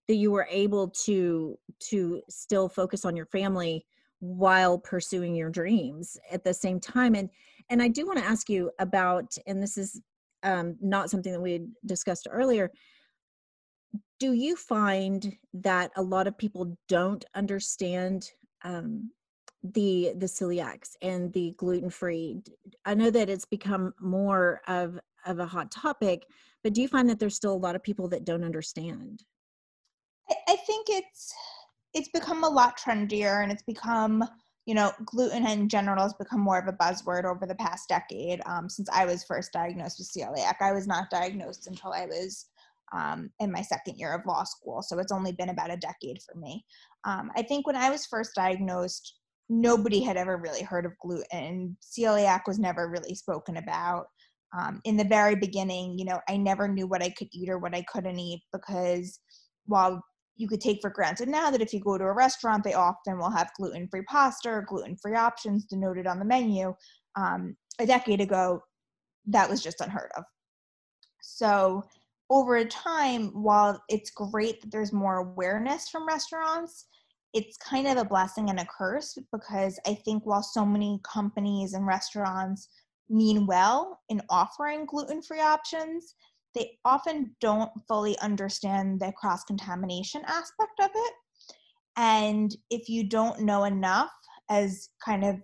that 0.08 0.16
you 0.16 0.32
were 0.32 0.48
able 0.50 0.90
to 0.90 1.58
to 1.80 2.22
still 2.30 2.70
focus 2.70 3.06
on 3.06 3.16
your 3.16 3.26
family 3.28 3.86
while 4.20 4.78
pursuing 4.78 5.36
your 5.36 5.50
dreams 5.50 6.18
at 6.32 6.44
the 6.44 6.54
same 6.54 6.80
time 6.80 7.16
and 7.16 7.30
and 7.70 7.82
i 7.82 7.88
do 7.88 8.06
want 8.06 8.18
to 8.18 8.26
ask 8.26 8.50
you 8.50 8.72
about 8.80 9.36
and 9.48 9.62
this 9.62 9.78
is 9.78 10.02
um, 10.44 10.76
not 10.82 11.10
something 11.10 11.32
that 11.32 11.42
we 11.42 11.68
discussed 11.86 12.28
earlier 12.30 12.72
do 14.20 14.34
you 14.34 14.56
find 14.56 15.36
that 15.54 15.92
a 15.98 16.02
lot 16.02 16.28
of 16.28 16.38
people 16.38 16.78
don't 16.88 17.26
understand 17.36 18.30
um, 18.64 19.10
the 19.74 20.14
the 20.18 20.26
celiacs 20.26 20.92
and 21.02 21.32
the 21.34 21.54
gluten 21.58 21.90
free 21.90 22.42
i 22.86 22.94
know 22.94 23.10
that 23.10 23.30
it's 23.30 23.46
become 23.46 23.94
more 24.02 24.62
of 24.68 25.00
of 25.26 25.40
a 25.40 25.46
hot 25.46 25.72
topic 25.72 26.26
but 26.64 26.74
do 26.74 26.82
you 26.82 26.88
find 26.88 27.10
that 27.10 27.20
there's 27.20 27.36
still 27.36 27.54
a 27.54 27.56
lot 27.56 27.76
of 27.76 27.84
people 27.84 28.10
that 28.10 28.26
don't 28.26 28.44
understand 28.44 29.24
I, 30.48 30.56
think 30.56 30.88
it's 30.90 31.34
it's 31.94 32.10
become 32.10 32.44
a 32.44 32.50
lot 32.50 32.78
trendier 32.78 33.44
and 33.44 33.52
it's 33.52 33.64
become 33.64 34.24
you 34.66 34.74
know 34.74 34.92
gluten 35.06 35.46
in 35.46 35.70
general 35.70 36.04
has 36.04 36.14
become 36.14 36.40
more 36.40 36.60
of 36.60 36.68
a 36.68 36.78
buzzword 36.78 37.26
over 37.26 37.46
the 37.46 37.56
past 37.56 37.90
decade 37.90 38.42
um, 38.46 38.70
since 38.70 38.90
i 38.94 39.06
was 39.06 39.24
first 39.24 39.52
diagnosed 39.52 40.00
with 40.00 40.12
celiac. 40.12 40.56
I 40.62 40.72
was 40.72 40.88
not 40.88 41.10
diagnosed 41.10 41.68
until 41.68 41.92
i 41.94 42.06
was 42.06 42.48
um, 42.96 43.32
in 43.40 43.52
my 43.52 43.62
second 43.62 43.98
year 43.98 44.14
of 44.14 44.26
law 44.26 44.44
school 44.44 44.82
so 44.82 45.00
it's 45.00 45.12
only 45.12 45.32
been 45.32 45.50
about 45.50 45.72
a 45.72 45.78
decade 45.78 46.20
for 46.22 46.40
me. 46.40 46.64
Um, 47.04 47.32
i 47.36 47.42
think 47.42 47.68
when 47.68 47.76
i 47.76 47.90
was 47.90 48.06
first 48.06 48.32
diagnosed 48.36 49.20
nobody 49.50 50.02
had 50.02 50.16
ever 50.16 50.38
really 50.38 50.64
heard 50.64 50.86
of 50.86 50.98
gluten. 51.00 51.76
Celiac 51.82 52.42
was 52.48 52.58
never 52.58 52.90
really 52.90 53.14
spoken 53.14 53.58
about. 53.58 54.06
Um, 54.58 54.80
in 54.86 54.98
the 54.98 55.04
very 55.04 55.36
beginning 55.36 55.98
you 55.98 56.06
know 56.06 56.20
i 56.30 56.38
never 56.38 56.68
knew 56.68 56.86
what 56.86 57.02
i 57.02 57.10
could 57.10 57.28
eat 57.34 57.50
or 57.50 57.58
what 57.58 57.74
i 57.74 57.82
couldn't 57.92 58.20
eat 58.20 58.44
because 58.54 59.20
while 59.66 60.04
you 60.36 60.48
could 60.48 60.62
take 60.62 60.80
for 60.82 60.90
granted 60.90 61.30
now 61.30 61.52
that 61.52 61.62
if 61.62 61.74
you 61.74 61.80
go 61.80 61.98
to 61.98 62.04
a 62.04 62.14
restaurant, 62.14 62.64
they 62.64 62.74
often 62.74 63.18
will 63.18 63.30
have 63.30 63.52
gluten 63.58 63.88
free 63.88 64.04
pasta 64.04 64.50
or 64.50 64.62
gluten 64.62 64.96
free 64.98 65.16
options 65.16 65.66
denoted 65.66 66.08
on 66.08 66.20
the 66.20 66.26
menu. 66.26 66.74
Um, 67.16 67.56
a 67.80 67.86
decade 67.86 68.22
ago, 68.22 68.62
that 69.28 69.50
was 69.50 69.62
just 69.62 69.82
unheard 69.82 70.12
of. 70.18 70.24
So, 71.22 71.84
over 72.30 72.64
time, 72.66 73.28
while 73.30 73.82
it's 73.90 74.10
great 74.10 74.62
that 74.62 74.72
there's 74.72 74.92
more 74.92 75.18
awareness 75.18 75.90
from 75.90 76.08
restaurants, 76.08 76.88
it's 77.34 77.58
kind 77.58 77.88
of 77.88 77.98
a 77.98 78.06
blessing 78.06 78.50
and 78.50 78.60
a 78.60 78.66
curse 78.66 79.18
because 79.32 79.80
I 79.88 79.96
think 79.96 80.26
while 80.26 80.44
so 80.44 80.66
many 80.66 81.00
companies 81.04 81.74
and 81.74 81.86
restaurants 81.86 82.70
mean 83.10 83.46
well 83.46 84.00
in 84.10 84.22
offering 84.30 84.86
gluten 84.86 85.22
free 85.22 85.42
options, 85.42 86.16
they 86.56 86.78
often 86.86 87.36
don't 87.42 87.72
fully 87.88 88.18
understand 88.20 89.00
the 89.00 89.12
cross 89.14 89.44
contamination 89.44 90.22
aspect 90.26 90.80
of 90.82 90.90
it. 90.94 91.14
And 91.98 92.56
if 92.70 92.90
you 92.90 93.08
don't 93.08 93.42
know 93.42 93.66
enough 93.66 94.12
as 94.50 94.90
kind 95.04 95.24
of 95.24 95.38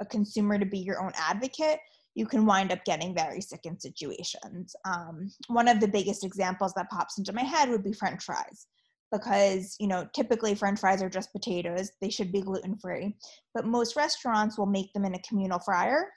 a 0.00 0.06
consumer 0.06 0.58
to 0.58 0.66
be 0.66 0.78
your 0.78 1.02
own 1.02 1.12
advocate, 1.16 1.78
you 2.14 2.26
can 2.26 2.46
wind 2.46 2.72
up 2.72 2.84
getting 2.84 3.14
very 3.14 3.40
sick 3.40 3.60
in 3.64 3.78
situations. 3.78 4.74
Um, 4.84 5.30
one 5.48 5.68
of 5.68 5.80
the 5.80 5.88
biggest 5.88 6.24
examples 6.24 6.72
that 6.74 6.90
pops 6.90 7.18
into 7.18 7.32
my 7.32 7.42
head 7.42 7.68
would 7.68 7.84
be 7.84 7.92
French 7.92 8.24
fries. 8.24 8.66
because 9.12 9.76
you 9.78 9.86
know 9.86 10.08
typically 10.14 10.54
french 10.54 10.80
fries 10.80 11.00
are 11.02 11.08
just 11.08 11.32
potatoes 11.32 11.92
they 12.00 12.10
should 12.10 12.32
be 12.32 12.40
gluten 12.40 12.76
free 12.76 13.14
but 13.54 13.64
most 13.64 13.94
restaurants 13.94 14.58
will 14.58 14.66
make 14.66 14.92
them 14.92 15.04
in 15.04 15.14
a 15.14 15.22
communal 15.22 15.60
fryer 15.60 16.08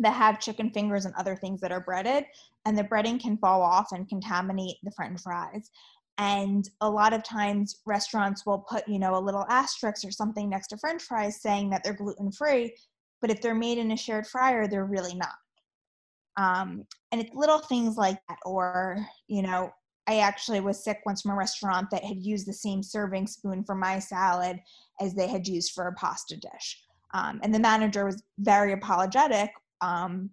that 0.00 0.14
have 0.14 0.40
chicken 0.40 0.70
fingers 0.70 1.04
and 1.04 1.14
other 1.14 1.36
things 1.36 1.60
that 1.60 1.72
are 1.72 1.80
breaded 1.80 2.24
and 2.66 2.76
the 2.76 2.84
breading 2.84 3.20
can 3.20 3.36
fall 3.36 3.62
off 3.62 3.88
and 3.92 4.08
contaminate 4.08 4.76
the 4.82 4.90
french 4.92 5.20
fries 5.20 5.70
and 6.18 6.68
a 6.80 6.90
lot 6.90 7.12
of 7.12 7.22
times 7.22 7.80
restaurants 7.86 8.44
will 8.44 8.58
put 8.58 8.86
you 8.88 8.98
know 8.98 9.16
a 9.16 9.20
little 9.20 9.46
asterisk 9.48 10.04
or 10.04 10.10
something 10.10 10.48
next 10.48 10.68
to 10.68 10.78
french 10.78 11.02
fries 11.02 11.40
saying 11.40 11.70
that 11.70 11.82
they're 11.84 11.94
gluten 11.94 12.32
free 12.32 12.74
but 13.20 13.30
if 13.30 13.40
they're 13.40 13.54
made 13.54 13.78
in 13.78 13.92
a 13.92 13.96
shared 13.96 14.26
fryer 14.26 14.66
they're 14.66 14.84
really 14.84 15.14
not 15.14 15.34
um, 16.36 16.86
and 17.12 17.20
it's 17.20 17.34
little 17.34 17.58
things 17.58 17.96
like 17.96 18.18
that 18.28 18.38
or 18.44 19.04
you 19.28 19.42
know 19.42 19.70
I 20.10 20.18
actually 20.18 20.58
was 20.58 20.82
sick 20.82 20.98
once 21.06 21.22
from 21.22 21.30
a 21.30 21.36
restaurant 21.36 21.88
that 21.90 22.02
had 22.02 22.18
used 22.18 22.48
the 22.48 22.52
same 22.52 22.82
serving 22.82 23.28
spoon 23.28 23.62
for 23.62 23.76
my 23.76 24.00
salad 24.00 24.58
as 25.00 25.14
they 25.14 25.28
had 25.28 25.46
used 25.46 25.70
for 25.70 25.86
a 25.86 25.92
pasta 25.92 26.36
dish. 26.36 26.82
Um, 27.14 27.38
and 27.44 27.54
the 27.54 27.60
manager 27.60 28.04
was 28.04 28.20
very 28.40 28.72
apologetic, 28.72 29.50
um, 29.80 30.30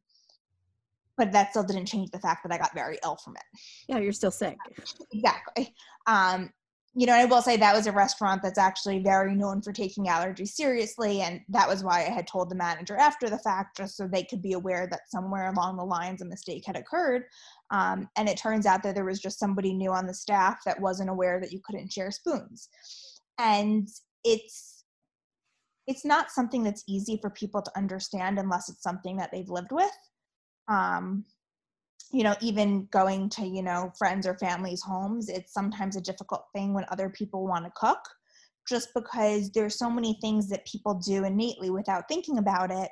but 1.17 1.31
that 1.31 1.49
still 1.49 1.63
didn't 1.63 1.87
change 1.87 2.11
the 2.11 2.19
fact 2.19 2.43
that 2.43 2.53
I 2.53 2.57
got 2.57 2.73
very 2.75 2.99
ill 3.03 3.17
from 3.23 3.35
it. 3.35 3.59
Yeah, 3.87 3.97
you're 3.97 4.13
still 4.13 4.31
sick. 4.31 4.57
Exactly. 5.11 5.73
Um, 6.05 6.51
you 6.93 7.05
know, 7.05 7.13
I 7.13 7.25
will 7.25 7.43
say 7.43 7.57
that 7.57 7.75
was 7.75 7.85
a 7.85 7.91
restaurant 7.91 8.41
that's 8.41 8.57
actually 8.57 8.99
very 8.99 9.35
known 9.35 9.61
for 9.61 9.71
taking 9.71 10.05
allergies 10.07 10.49
seriously. 10.49 11.21
And 11.21 11.41
that 11.49 11.67
was 11.67 11.83
why 11.83 11.99
I 11.99 12.09
had 12.09 12.25
told 12.25 12.49
the 12.49 12.55
manager 12.55 12.97
after 12.97 13.29
the 13.29 13.37
fact, 13.37 13.77
just 13.77 13.97
so 13.97 14.07
they 14.07 14.23
could 14.23 14.41
be 14.41 14.53
aware 14.53 14.87
that 14.89 15.01
somewhere 15.09 15.51
along 15.51 15.77
the 15.77 15.83
lines 15.83 16.23
a 16.23 16.25
mistake 16.25 16.63
had 16.65 16.75
occurred. 16.75 17.25
Um, 17.69 18.09
and 18.17 18.27
it 18.27 18.37
turns 18.37 18.65
out 18.65 18.81
that 18.81 18.95
there 18.95 19.05
was 19.05 19.19
just 19.19 19.37
somebody 19.37 19.73
new 19.73 19.91
on 19.91 20.07
the 20.07 20.13
staff 20.13 20.57
that 20.65 20.81
wasn't 20.81 21.11
aware 21.11 21.39
that 21.39 21.51
you 21.51 21.59
couldn't 21.63 21.93
share 21.93 22.09
spoons. 22.09 22.69
And 23.37 23.87
it's 24.23 24.76
it's 25.87 26.05
not 26.05 26.31
something 26.31 26.63
that's 26.63 26.83
easy 26.87 27.17
for 27.21 27.29
people 27.29 27.61
to 27.61 27.71
understand 27.77 28.39
unless 28.39 28.69
it's 28.69 28.83
something 28.83 29.17
that 29.17 29.31
they've 29.31 29.49
lived 29.49 29.71
with. 29.71 29.91
Um, 30.67 31.25
you 32.11 32.23
know 32.23 32.35
even 32.41 32.87
going 32.91 33.29
to 33.29 33.45
you 33.45 33.61
know 33.61 33.91
friends 33.97 34.25
or 34.25 34.37
families 34.37 34.81
homes 34.81 35.29
it's 35.29 35.53
sometimes 35.53 35.95
a 35.95 36.01
difficult 36.01 36.45
thing 36.53 36.73
when 36.73 36.85
other 36.89 37.09
people 37.09 37.45
want 37.45 37.65
to 37.65 37.71
cook 37.75 37.99
just 38.67 38.89
because 38.93 39.49
there's 39.51 39.77
so 39.77 39.89
many 39.89 40.17
things 40.21 40.49
that 40.49 40.65
people 40.65 40.95
do 41.05 41.23
innately 41.23 41.69
without 41.69 42.03
thinking 42.07 42.37
about 42.37 42.71
it 42.71 42.89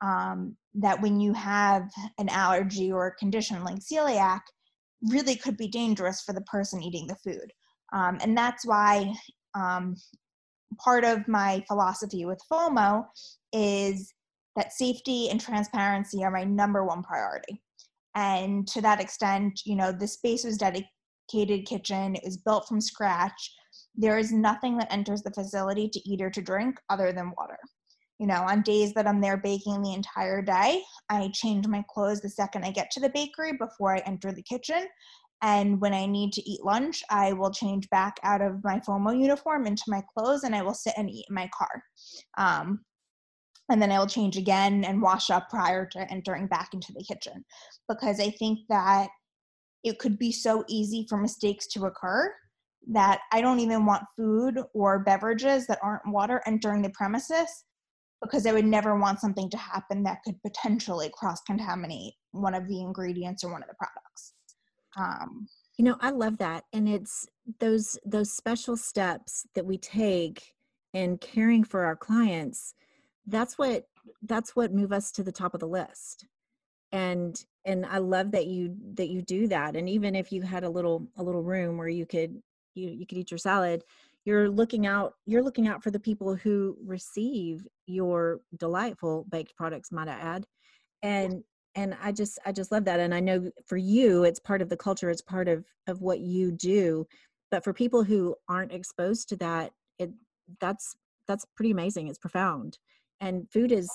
um, 0.00 0.56
that 0.74 1.00
when 1.02 1.20
you 1.20 1.32
have 1.32 1.90
an 2.18 2.28
allergy 2.28 2.92
or 2.92 3.06
a 3.06 3.14
condition 3.16 3.62
like 3.64 3.78
celiac 3.78 4.40
really 5.10 5.36
could 5.36 5.56
be 5.56 5.68
dangerous 5.68 6.22
for 6.22 6.32
the 6.32 6.42
person 6.42 6.82
eating 6.82 7.06
the 7.06 7.16
food 7.16 7.52
um, 7.92 8.18
and 8.22 8.36
that's 8.36 8.66
why 8.66 9.12
um, 9.54 9.94
part 10.78 11.04
of 11.04 11.26
my 11.28 11.62
philosophy 11.66 12.24
with 12.24 12.40
fomo 12.50 13.04
is 13.52 14.12
that 14.56 14.72
safety 14.72 15.28
and 15.30 15.40
transparency 15.40 16.24
are 16.24 16.30
my 16.30 16.44
number 16.44 16.84
one 16.84 17.02
priority. 17.02 17.62
And 18.14 18.66
to 18.68 18.80
that 18.82 19.00
extent 19.00 19.60
you 19.64 19.76
know 19.76 19.92
the 19.92 20.08
space 20.08 20.44
was 20.44 20.58
dedicated 20.58 21.66
kitchen 21.66 22.16
it 22.16 22.22
was 22.24 22.38
built 22.38 22.66
from 22.68 22.80
scratch. 22.80 23.52
There 23.94 24.18
is 24.18 24.32
nothing 24.32 24.78
that 24.78 24.92
enters 24.92 25.22
the 25.22 25.30
facility 25.30 25.88
to 25.88 26.08
eat 26.08 26.22
or 26.22 26.30
to 26.30 26.42
drink 26.42 26.76
other 26.88 27.12
than 27.12 27.32
water. 27.36 27.58
You 28.18 28.26
know 28.26 28.44
on 28.48 28.62
days 28.62 28.92
that 28.94 29.06
i'm 29.06 29.20
there 29.20 29.36
baking 29.36 29.80
the 29.80 29.94
entire 29.94 30.42
day 30.42 30.82
i 31.08 31.30
change 31.32 31.68
my 31.68 31.84
clothes 31.88 32.20
the 32.20 32.28
second 32.28 32.64
i 32.64 32.72
get 32.72 32.90
to 32.90 33.00
the 33.00 33.10
bakery 33.10 33.52
before 33.52 33.94
i 33.94 34.02
enter 34.06 34.32
the 34.32 34.42
kitchen 34.42 34.88
and 35.42 35.80
when 35.80 35.94
i 35.94 36.06
need 36.06 36.32
to 36.32 36.42
eat 36.48 36.64
lunch 36.64 37.02
i 37.10 37.32
will 37.32 37.50
change 37.50 37.88
back 37.90 38.16
out 38.22 38.40
of 38.40 38.62
my 38.64 38.80
fomo 38.80 39.18
uniform 39.18 39.66
into 39.66 39.84
my 39.88 40.02
clothes 40.14 40.44
and 40.44 40.54
i 40.54 40.62
will 40.62 40.74
sit 40.74 40.94
and 40.96 41.10
eat 41.10 41.24
in 41.28 41.34
my 41.34 41.48
car 41.56 41.82
um, 42.38 42.80
and 43.70 43.82
then 43.82 43.92
I 43.92 43.98
will 43.98 44.06
change 44.06 44.36
again 44.36 44.84
and 44.84 45.02
wash 45.02 45.30
up 45.30 45.50
prior 45.50 45.86
to 45.92 46.10
entering 46.10 46.46
back 46.46 46.70
into 46.72 46.92
the 46.92 47.04
kitchen 47.04 47.44
because 47.88 48.18
I 48.20 48.30
think 48.30 48.60
that 48.68 49.08
it 49.84 49.98
could 49.98 50.18
be 50.18 50.32
so 50.32 50.64
easy 50.68 51.06
for 51.08 51.18
mistakes 51.18 51.66
to 51.68 51.86
occur 51.86 52.32
that 52.90 53.20
I 53.32 53.40
don't 53.40 53.60
even 53.60 53.84
want 53.84 54.04
food 54.16 54.58
or 54.74 55.00
beverages 55.00 55.66
that 55.66 55.78
aren't 55.82 56.06
water 56.06 56.42
entering 56.46 56.82
the 56.82 56.90
premises 56.90 57.64
because 58.22 58.46
I 58.46 58.52
would 58.52 58.64
never 58.64 58.98
want 58.98 59.20
something 59.20 59.50
to 59.50 59.58
happen 59.58 60.02
that 60.02 60.22
could 60.24 60.40
potentially 60.42 61.10
cross 61.14 61.40
contaminate 61.46 62.14
one 62.32 62.54
of 62.54 62.66
the 62.68 62.80
ingredients 62.80 63.44
or 63.44 63.52
one 63.52 63.62
of 63.62 63.68
the 63.68 63.74
products. 63.74 64.32
Um, 64.96 65.46
you 65.76 65.84
know, 65.84 65.96
I 66.00 66.10
love 66.10 66.38
that, 66.38 66.64
and 66.72 66.88
it's 66.88 67.26
those 67.60 67.98
those 68.04 68.32
special 68.32 68.76
steps 68.76 69.46
that 69.54 69.64
we 69.66 69.78
take 69.78 70.54
in 70.94 71.18
caring 71.18 71.62
for 71.64 71.84
our 71.84 71.96
clients 71.96 72.74
that's 73.28 73.58
what 73.58 73.84
that's 74.22 74.56
what 74.56 74.72
move 74.72 74.92
us 74.92 75.12
to 75.12 75.22
the 75.22 75.32
top 75.32 75.54
of 75.54 75.60
the 75.60 75.68
list. 75.68 76.26
And 76.92 77.36
and 77.64 77.84
i 77.86 77.98
love 77.98 78.30
that 78.30 78.46
you 78.46 78.74
that 78.94 79.08
you 79.08 79.20
do 79.22 79.46
that 79.46 79.76
and 79.76 79.88
even 79.88 80.14
if 80.16 80.32
you 80.32 80.42
had 80.42 80.64
a 80.64 80.70
little 80.70 81.06
a 81.18 81.22
little 81.22 81.42
room 81.42 81.76
where 81.76 81.88
you 81.88 82.06
could 82.06 82.40
you 82.74 82.88
you 82.88 83.06
could 83.06 83.18
eat 83.18 83.30
your 83.30 83.38
salad 83.38 83.82
you're 84.24 84.48
looking 84.48 84.86
out 84.86 85.12
you're 85.26 85.42
looking 85.42 85.68
out 85.68 85.82
for 85.82 85.90
the 85.90 86.00
people 86.00 86.34
who 86.34 86.76
receive 86.84 87.66
your 87.86 88.40
delightful 88.58 89.26
baked 89.30 89.54
products 89.56 89.92
might 89.92 90.08
i 90.08 90.12
add. 90.12 90.46
And 91.02 91.44
and 91.78 91.96
i 92.02 92.10
just 92.10 92.38
i 92.44 92.50
just 92.50 92.72
love 92.72 92.84
that 92.84 93.00
and 93.00 93.14
i 93.14 93.20
know 93.20 93.50
for 93.66 93.76
you 93.76 94.24
it's 94.24 94.40
part 94.40 94.60
of 94.60 94.68
the 94.68 94.76
culture 94.76 95.08
it's 95.08 95.22
part 95.22 95.48
of 95.48 95.64
of 95.86 96.02
what 96.02 96.18
you 96.18 96.50
do 96.50 97.06
but 97.50 97.62
for 97.62 97.72
people 97.72 98.02
who 98.02 98.34
aren't 98.48 98.72
exposed 98.72 99.28
to 99.28 99.36
that 99.36 99.70
it 99.98 100.10
that's 100.60 100.96
that's 101.28 101.46
pretty 101.56 101.70
amazing 101.70 102.08
it's 102.08 102.18
profound 102.18 102.78
and 103.20 103.48
food 103.50 103.70
is 103.70 103.88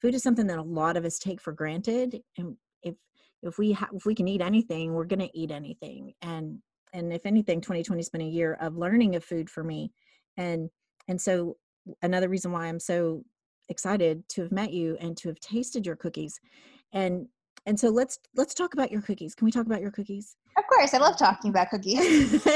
food 0.00 0.14
is 0.14 0.22
something 0.22 0.46
that 0.46 0.58
a 0.58 0.62
lot 0.62 0.96
of 0.96 1.04
us 1.04 1.18
take 1.18 1.40
for 1.40 1.52
granted 1.52 2.20
and 2.38 2.56
if 2.82 2.94
if 3.42 3.58
we 3.58 3.72
ha- 3.72 3.90
if 3.92 4.06
we 4.06 4.14
can 4.14 4.28
eat 4.28 4.40
anything 4.40 4.94
we're 4.94 5.04
going 5.04 5.18
to 5.18 5.38
eat 5.38 5.50
anything 5.50 6.12
and 6.22 6.58
and 6.92 7.12
if 7.12 7.26
anything 7.26 7.60
2020 7.60 7.98
has 7.98 8.08
been 8.08 8.20
a 8.20 8.24
year 8.24 8.56
of 8.60 8.76
learning 8.76 9.16
of 9.16 9.24
food 9.24 9.50
for 9.50 9.64
me 9.64 9.90
and 10.36 10.70
and 11.08 11.20
so 11.20 11.56
another 12.02 12.28
reason 12.28 12.52
why 12.52 12.66
i'm 12.66 12.80
so 12.80 13.24
excited 13.70 14.22
to 14.28 14.42
have 14.42 14.52
met 14.52 14.72
you 14.72 14.96
and 15.00 15.16
to 15.16 15.28
have 15.28 15.40
tasted 15.40 15.86
your 15.86 15.96
cookies 15.96 16.38
and 16.94 17.26
and 17.66 17.78
so 17.78 17.88
let's 17.88 18.18
let's 18.36 18.54
talk 18.54 18.74
about 18.74 18.90
your 18.90 19.02
cookies. 19.02 19.34
Can 19.34 19.44
we 19.44 19.50
talk 19.50 19.66
about 19.66 19.80
your 19.80 19.90
cookies? 19.90 20.36
Of 20.56 20.64
course 20.68 20.94
i 20.94 20.98
love 20.98 21.18
talking 21.18 21.50
about 21.50 21.70
cookies. 21.70 22.46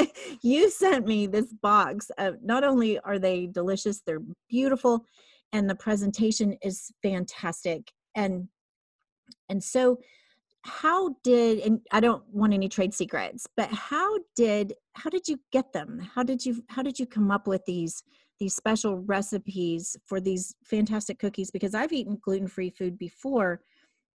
You 0.43 0.71
sent 0.71 1.07
me 1.07 1.27
this 1.27 1.53
box 1.53 2.11
of 2.19 2.43
not 2.43 2.65
only 2.65 2.99
are 3.01 3.19
they 3.19 3.47
delicious 3.47 4.01
they're 4.01 4.23
beautiful 4.49 5.05
and 5.53 5.69
the 5.69 5.75
presentation 5.75 6.57
is 6.63 6.91
fantastic. 7.03 7.93
And 8.15 8.49
and 9.49 9.63
so 9.63 9.99
how 10.63 11.15
did 11.23 11.61
and 11.61 11.81
i 11.93 12.01
don't 12.01 12.23
want 12.33 12.53
any 12.53 12.69
trade 12.69 12.93
secrets 12.93 13.47
but 13.57 13.71
how 13.71 14.19
did 14.35 14.75
how 14.95 15.09
did 15.09 15.29
you 15.29 15.39
get 15.53 15.73
them? 15.73 16.01
How 16.15 16.23
did 16.23 16.45
you 16.45 16.63
how 16.69 16.83
did 16.83 16.99
you 16.99 17.07
come 17.07 17.31
up 17.31 17.47
with 17.47 17.65
these 17.67 18.03
these 18.39 18.55
special 18.55 18.99
recipes 18.99 19.97
for 20.07 20.21
these 20.21 20.55
fantastic 20.65 21.19
cookies? 21.19 21.51
Because 21.51 21.75
i've 21.75 21.93
eaten 21.93 22.19
gluten-free 22.23 22.71
food 22.71 22.99
before 22.99 23.61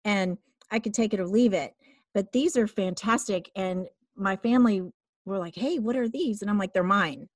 and 0.04 0.36
i 0.70 0.78
could 0.78 0.94
take 0.94 1.14
it 1.14 1.20
or 1.20 1.26
leave 1.26 1.52
it. 1.52 1.74
But 2.12 2.32
these 2.32 2.56
are 2.56 2.66
fantastic 2.66 3.50
and 3.54 3.86
my 4.16 4.36
family 4.36 4.82
were 5.24 5.38
like 5.38 5.54
hey 5.54 5.78
what 5.78 5.96
are 5.96 6.08
these? 6.08 6.42
And 6.42 6.50
i'm 6.50 6.58
like 6.58 6.72
they're 6.72 6.82
mine. 6.82 7.28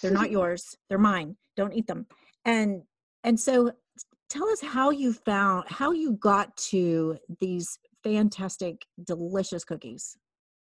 They're 0.00 0.10
not 0.10 0.30
yours. 0.38 0.76
They're 0.88 0.98
mine. 0.98 1.36
Don't 1.56 1.74
eat 1.74 1.86
them. 1.86 2.06
And 2.44 2.82
and 3.24 3.38
so 3.38 3.72
tell 4.28 4.48
us 4.48 4.60
how 4.60 4.90
you 4.90 5.12
found 5.12 5.64
how 5.68 5.92
you 5.92 6.12
got 6.12 6.56
to 6.56 7.18
these 7.40 7.78
fantastic 8.02 8.86
delicious 9.04 9.64
cookies. 9.64 10.16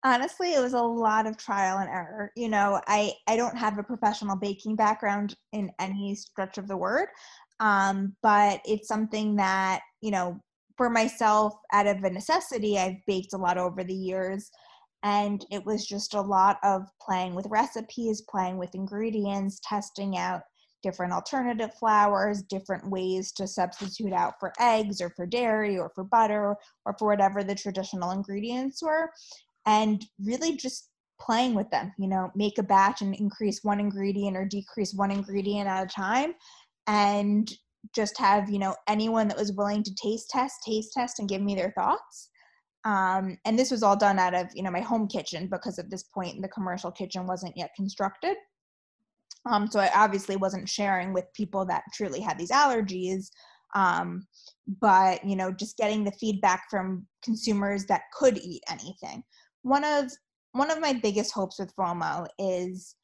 Honestly 0.03 0.53
it 0.53 0.61
was 0.61 0.73
a 0.73 0.81
lot 0.81 1.25
of 1.25 1.37
trial 1.37 1.79
and 1.79 1.89
error. 1.89 2.31
You 2.35 2.49
know 2.49 2.81
i 2.87 3.13
i 3.27 3.35
don't 3.35 3.57
have 3.57 3.77
a 3.77 3.83
professional 3.83 4.35
baking 4.35 4.75
background 4.75 5.35
in 5.53 5.71
any 5.79 6.15
stretch 6.15 6.57
of 6.57 6.67
the 6.67 6.77
word 6.77 7.07
um, 7.59 8.15
but 8.21 8.61
it's 8.65 8.87
something 8.87 9.35
that 9.37 9.81
you 10.01 10.11
know 10.11 10.39
for 10.77 10.89
myself 10.89 11.53
out 11.73 11.87
of 11.87 12.03
a 12.03 12.09
necessity 12.09 12.77
i've 12.77 13.05
baked 13.07 13.33
a 13.33 13.37
lot 13.37 13.57
over 13.57 13.83
the 13.83 13.93
years 13.93 14.49
and 15.03 15.45
it 15.51 15.63
was 15.65 15.85
just 15.85 16.13
a 16.13 16.21
lot 16.21 16.57
of 16.63 16.83
playing 17.01 17.35
with 17.35 17.45
recipes 17.49 18.23
playing 18.29 18.57
with 18.57 18.75
ingredients 18.75 19.59
testing 19.63 20.17
out 20.17 20.41
different 20.85 21.11
alternative 21.11 21.73
flours, 21.79 22.43
different 22.43 22.87
ways 22.87 23.31
to 23.31 23.47
substitute 23.47 24.13
out 24.13 24.35
for 24.39 24.53
eggs 24.59 25.01
or 25.01 25.09
for 25.15 25.25
dairy 25.25 25.79
or 25.79 25.91
for 25.95 26.03
butter 26.03 26.55
or 26.85 26.95
for 26.99 27.07
whatever 27.07 27.43
the 27.43 27.55
traditional 27.55 28.11
ingredients 28.11 28.83
were. 28.83 29.09
And 29.65 30.05
really 30.23 30.55
just 30.55 30.89
playing 31.19 31.55
with 31.55 31.71
them, 31.71 31.91
you 31.97 32.07
know, 32.07 32.29
make 32.35 32.59
a 32.59 32.63
batch 32.63 33.01
and 33.01 33.15
increase 33.15 33.63
one 33.63 33.79
ingredient 33.79 34.37
or 34.37 34.45
decrease 34.45 34.93
one 34.93 35.09
ingredient 35.09 35.67
at 35.67 35.85
a 35.85 35.87
time. 35.87 36.35
And 36.85 37.51
just 37.93 38.17
have, 38.17 38.49
you 38.49 38.59
know, 38.59 38.75
anyone 38.87 39.27
that 39.27 39.37
was 39.37 39.51
willing 39.53 39.83
to 39.83 39.95
taste 39.95 40.29
test, 40.29 40.55
taste 40.65 40.93
test, 40.93 41.19
and 41.19 41.29
give 41.29 41.41
me 41.41 41.55
their 41.55 41.71
thoughts. 41.71 42.29
Um, 42.85 43.37
and 43.45 43.57
this 43.57 43.71
was 43.71 43.81
all 43.81 43.97
done 43.97 44.19
out 44.19 44.35
of 44.35 44.47
you 44.53 44.61
know 44.61 44.69
my 44.69 44.81
home 44.81 45.07
kitchen 45.07 45.47
because 45.51 45.79
at 45.79 45.89
this 45.89 46.03
point 46.03 46.41
the 46.41 46.47
commercial 46.47 46.91
kitchen 46.91 47.25
wasn't 47.25 47.57
yet 47.57 47.71
constructed. 47.75 48.35
Um, 49.47 49.67
so 49.67 49.79
I 49.79 49.91
obviously 49.95 50.35
wasn't 50.35 50.69
sharing 50.69 51.13
with 51.13 51.25
people 51.35 51.65
that 51.65 51.83
truly 51.93 52.19
had 52.19 52.37
these 52.37 52.51
allergies. 52.51 53.29
Um, 53.73 54.25
but 54.81 55.23
you 55.25 55.35
know, 55.35 55.51
just 55.51 55.77
getting 55.77 56.03
the 56.03 56.11
feedback 56.11 56.65
from 56.69 57.07
consumers 57.23 57.85
that 57.85 58.03
could 58.17 58.37
eat 58.37 58.63
anything. 58.69 59.23
One 59.63 59.83
of 59.83 60.11
one 60.51 60.71
of 60.71 60.79
my 60.79 60.93
biggest 60.93 61.33
hopes 61.33 61.59
with 61.59 61.75
FOMO 61.75 62.27
is 62.39 62.95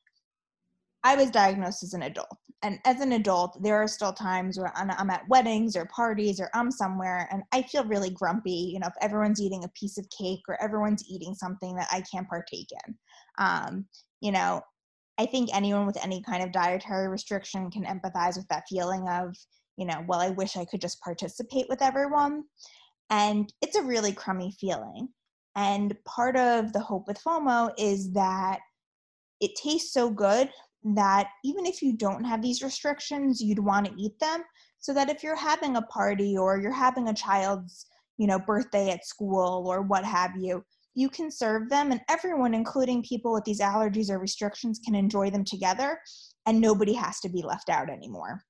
I 1.03 1.15
was 1.15 1.31
diagnosed 1.31 1.83
as 1.83 1.93
an 1.93 2.03
adult. 2.03 2.37
And 2.63 2.79
as 2.85 3.01
an 3.01 3.13
adult, 3.13 3.61
there 3.63 3.81
are 3.81 3.87
still 3.87 4.13
times 4.13 4.59
where 4.59 4.71
I'm 4.75 5.09
at 5.09 5.27
weddings 5.27 5.75
or 5.75 5.85
parties 5.87 6.39
or 6.39 6.49
I'm 6.53 6.69
somewhere 6.69 7.27
and 7.31 7.41
I 7.51 7.63
feel 7.63 7.83
really 7.85 8.11
grumpy, 8.11 8.71
you 8.71 8.79
know, 8.79 8.87
if 8.87 8.93
everyone's 9.01 9.41
eating 9.41 9.63
a 9.63 9.69
piece 9.69 9.97
of 9.97 10.07
cake 10.15 10.41
or 10.47 10.61
everyone's 10.61 11.03
eating 11.09 11.33
something 11.33 11.75
that 11.75 11.87
I 11.91 12.01
can't 12.01 12.29
partake 12.29 12.67
in. 12.85 12.95
Um, 13.39 13.85
you 14.21 14.31
know, 14.31 14.61
I 15.17 15.25
think 15.25 15.49
anyone 15.53 15.87
with 15.87 16.03
any 16.03 16.21
kind 16.21 16.43
of 16.43 16.51
dietary 16.51 17.07
restriction 17.07 17.71
can 17.71 17.83
empathize 17.85 18.37
with 18.37 18.47
that 18.49 18.65
feeling 18.69 19.07
of, 19.09 19.35
you 19.77 19.85
know, 19.85 20.03
well, 20.07 20.19
I 20.19 20.29
wish 20.29 20.55
I 20.55 20.65
could 20.65 20.81
just 20.81 21.01
participate 21.01 21.65
with 21.67 21.81
everyone. 21.81 22.43
And 23.09 23.51
it's 23.61 23.75
a 23.75 23.83
really 23.83 24.13
crummy 24.13 24.55
feeling. 24.59 25.09
And 25.55 25.95
part 26.05 26.37
of 26.37 26.73
the 26.73 26.79
hope 26.79 27.07
with 27.07 27.21
FOMO 27.23 27.71
is 27.77 28.11
that 28.13 28.59
it 29.41 29.51
tastes 29.55 29.93
so 29.93 30.09
good 30.09 30.49
that 30.83 31.29
even 31.43 31.65
if 31.65 31.81
you 31.81 31.95
don't 31.95 32.23
have 32.23 32.41
these 32.41 32.63
restrictions, 32.63 33.41
you'd 33.41 33.59
want 33.59 33.85
to 33.85 33.93
eat 33.97 34.17
them. 34.19 34.43
So 34.79 34.93
that 34.93 35.09
if 35.09 35.21
you're 35.21 35.35
having 35.35 35.75
a 35.75 35.81
party 35.83 36.35
or 36.37 36.59
you're 36.59 36.71
having 36.71 37.09
a 37.09 37.13
child's, 37.13 37.85
you 38.17 38.27
know, 38.27 38.39
birthday 38.39 38.89
at 38.89 39.05
school 39.05 39.67
or 39.67 39.81
what 39.83 40.03
have 40.03 40.31
you, 40.37 40.63
you 40.95 41.09
can 41.09 41.31
serve 41.31 41.69
them 41.69 41.91
and 41.91 42.01
everyone, 42.09 42.53
including 42.53 43.03
people 43.03 43.31
with 43.31 43.45
these 43.45 43.61
allergies 43.61 44.09
or 44.09 44.19
restrictions, 44.19 44.79
can 44.83 44.95
enjoy 44.95 45.29
them 45.29 45.45
together 45.45 45.99
and 46.45 46.59
nobody 46.59 46.93
has 46.93 47.19
to 47.19 47.29
be 47.29 47.41
left 47.41 47.69
out 47.69 47.89
anymore. 47.89 48.41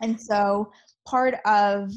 And 0.00 0.20
so 0.20 0.70
part 1.06 1.36
of 1.46 1.92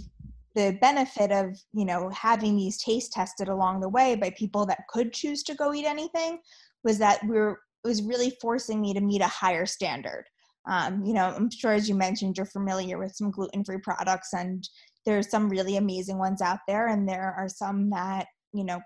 the 0.55 0.77
benefit 0.81 1.31
of 1.31 1.57
you 1.73 1.85
know 1.85 2.09
having 2.09 2.55
these 2.55 2.81
taste 2.81 3.11
tested 3.11 3.49
along 3.49 3.81
the 3.81 3.89
way 3.89 4.15
by 4.15 4.29
people 4.31 4.65
that 4.65 4.87
could 4.89 5.11
choose 5.13 5.43
to 5.43 5.55
go 5.55 5.73
eat 5.73 5.85
anything 5.85 6.39
was 6.83 6.97
that 6.97 7.19
we 7.27 7.37
are 7.37 7.59
it 7.85 7.87
was 7.87 8.01
really 8.01 8.35
forcing 8.41 8.81
me 8.81 8.93
to 8.93 9.01
meet 9.01 9.21
a 9.21 9.27
higher 9.27 9.65
standard. 9.65 10.25
Um, 10.67 11.03
you 11.03 11.13
know, 11.13 11.25
I'm 11.25 11.49
sure 11.51 11.73
as 11.73 11.87
you 11.87 11.93
mentioned, 11.93 12.37
you're 12.37 12.47
familiar 12.47 12.97
with 12.97 13.15
some 13.15 13.29
gluten-free 13.29 13.81
products, 13.83 14.33
and 14.33 14.67
there's 15.05 15.29
some 15.29 15.47
really 15.47 15.77
amazing 15.77 16.17
ones 16.17 16.41
out 16.41 16.59
there, 16.67 16.87
and 16.87 17.07
there 17.07 17.35
are 17.37 17.47
some 17.47 17.91
that 17.91 18.25
you 18.53 18.65
know 18.65 18.81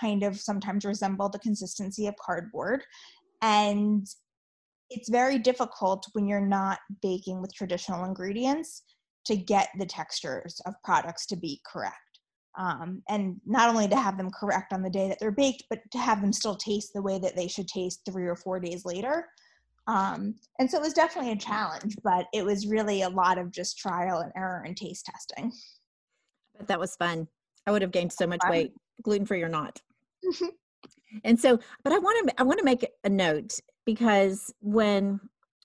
kind 0.00 0.22
of 0.22 0.38
sometimes 0.38 0.84
resemble 0.84 1.30
the 1.30 1.38
consistency 1.38 2.06
of 2.06 2.14
cardboard, 2.22 2.82
and 3.40 4.06
it's 4.90 5.08
very 5.08 5.38
difficult 5.38 6.04
when 6.12 6.26
you're 6.26 6.46
not 6.46 6.78
baking 7.00 7.40
with 7.40 7.54
traditional 7.54 8.04
ingredients 8.04 8.82
to 9.24 9.36
get 9.36 9.70
the 9.78 9.86
textures 9.86 10.60
of 10.66 10.74
products 10.84 11.24
to 11.26 11.36
be 11.36 11.62
correct 11.66 12.11
um, 12.56 13.02
and 13.08 13.40
not 13.46 13.68
only 13.70 13.88
to 13.88 13.96
have 13.96 14.18
them 14.18 14.30
correct 14.30 14.72
on 14.72 14.82
the 14.82 14.90
day 14.90 15.08
that 15.08 15.18
they're 15.18 15.30
baked, 15.30 15.64
but 15.70 15.80
to 15.90 15.98
have 15.98 16.20
them 16.20 16.32
still 16.32 16.56
taste 16.56 16.92
the 16.94 17.02
way 17.02 17.18
that 17.18 17.34
they 17.34 17.48
should 17.48 17.68
taste 17.68 18.02
three 18.04 18.26
or 18.26 18.36
four 18.36 18.60
days 18.60 18.84
later. 18.84 19.28
Um, 19.86 20.36
and 20.58 20.70
so 20.70 20.78
it 20.78 20.82
was 20.82 20.92
definitely 20.92 21.32
a 21.32 21.36
challenge, 21.36 21.96
but 22.04 22.26
it 22.32 22.44
was 22.44 22.66
really 22.66 23.02
a 23.02 23.08
lot 23.08 23.38
of 23.38 23.50
just 23.50 23.78
trial 23.78 24.18
and 24.18 24.32
error 24.36 24.62
and 24.66 24.76
taste 24.76 25.06
testing. 25.06 25.50
But 26.56 26.68
that 26.68 26.78
was 26.78 26.94
fun. 26.96 27.26
I 27.66 27.72
would 27.72 27.82
have 27.82 27.90
gained 27.90 28.12
so 28.12 28.26
much 28.26 28.40
weight, 28.48 28.72
gluten 29.02 29.26
free 29.26 29.42
or 29.42 29.48
not. 29.48 29.80
and 31.24 31.38
so, 31.38 31.58
but 31.82 31.92
I 31.92 31.98
want 31.98 32.28
to 32.28 32.40
I 32.40 32.44
want 32.44 32.58
to 32.58 32.64
make 32.64 32.86
a 33.04 33.08
note 33.08 33.58
because 33.86 34.52
when 34.60 35.20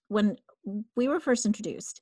when 0.07 0.37
we 0.95 1.07
were 1.07 1.19
first 1.19 1.45
introduced, 1.45 2.01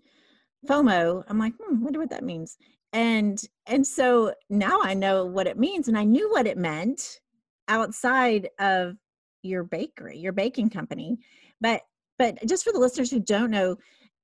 FOMO, 0.67 1.23
I'm 1.27 1.39
like, 1.39 1.53
hmm, 1.61 1.83
wonder 1.83 1.99
what 1.99 2.11
that 2.11 2.23
means 2.23 2.57
and 2.95 3.41
and 3.67 3.85
so 3.85 4.33
now 4.49 4.79
i 4.83 4.93
know 4.93 5.25
what 5.25 5.47
it 5.47 5.57
means 5.57 5.87
and 5.87 5.97
i 5.97 6.03
knew 6.03 6.29
what 6.31 6.47
it 6.47 6.57
meant 6.57 7.19
outside 7.67 8.49
of 8.59 8.95
your 9.43 9.63
bakery 9.63 10.17
your 10.17 10.33
baking 10.33 10.69
company 10.69 11.17
but 11.61 11.81
but 12.17 12.37
just 12.45 12.63
for 12.63 12.71
the 12.71 12.79
listeners 12.79 13.11
who 13.11 13.19
don't 13.19 13.51
know 13.51 13.75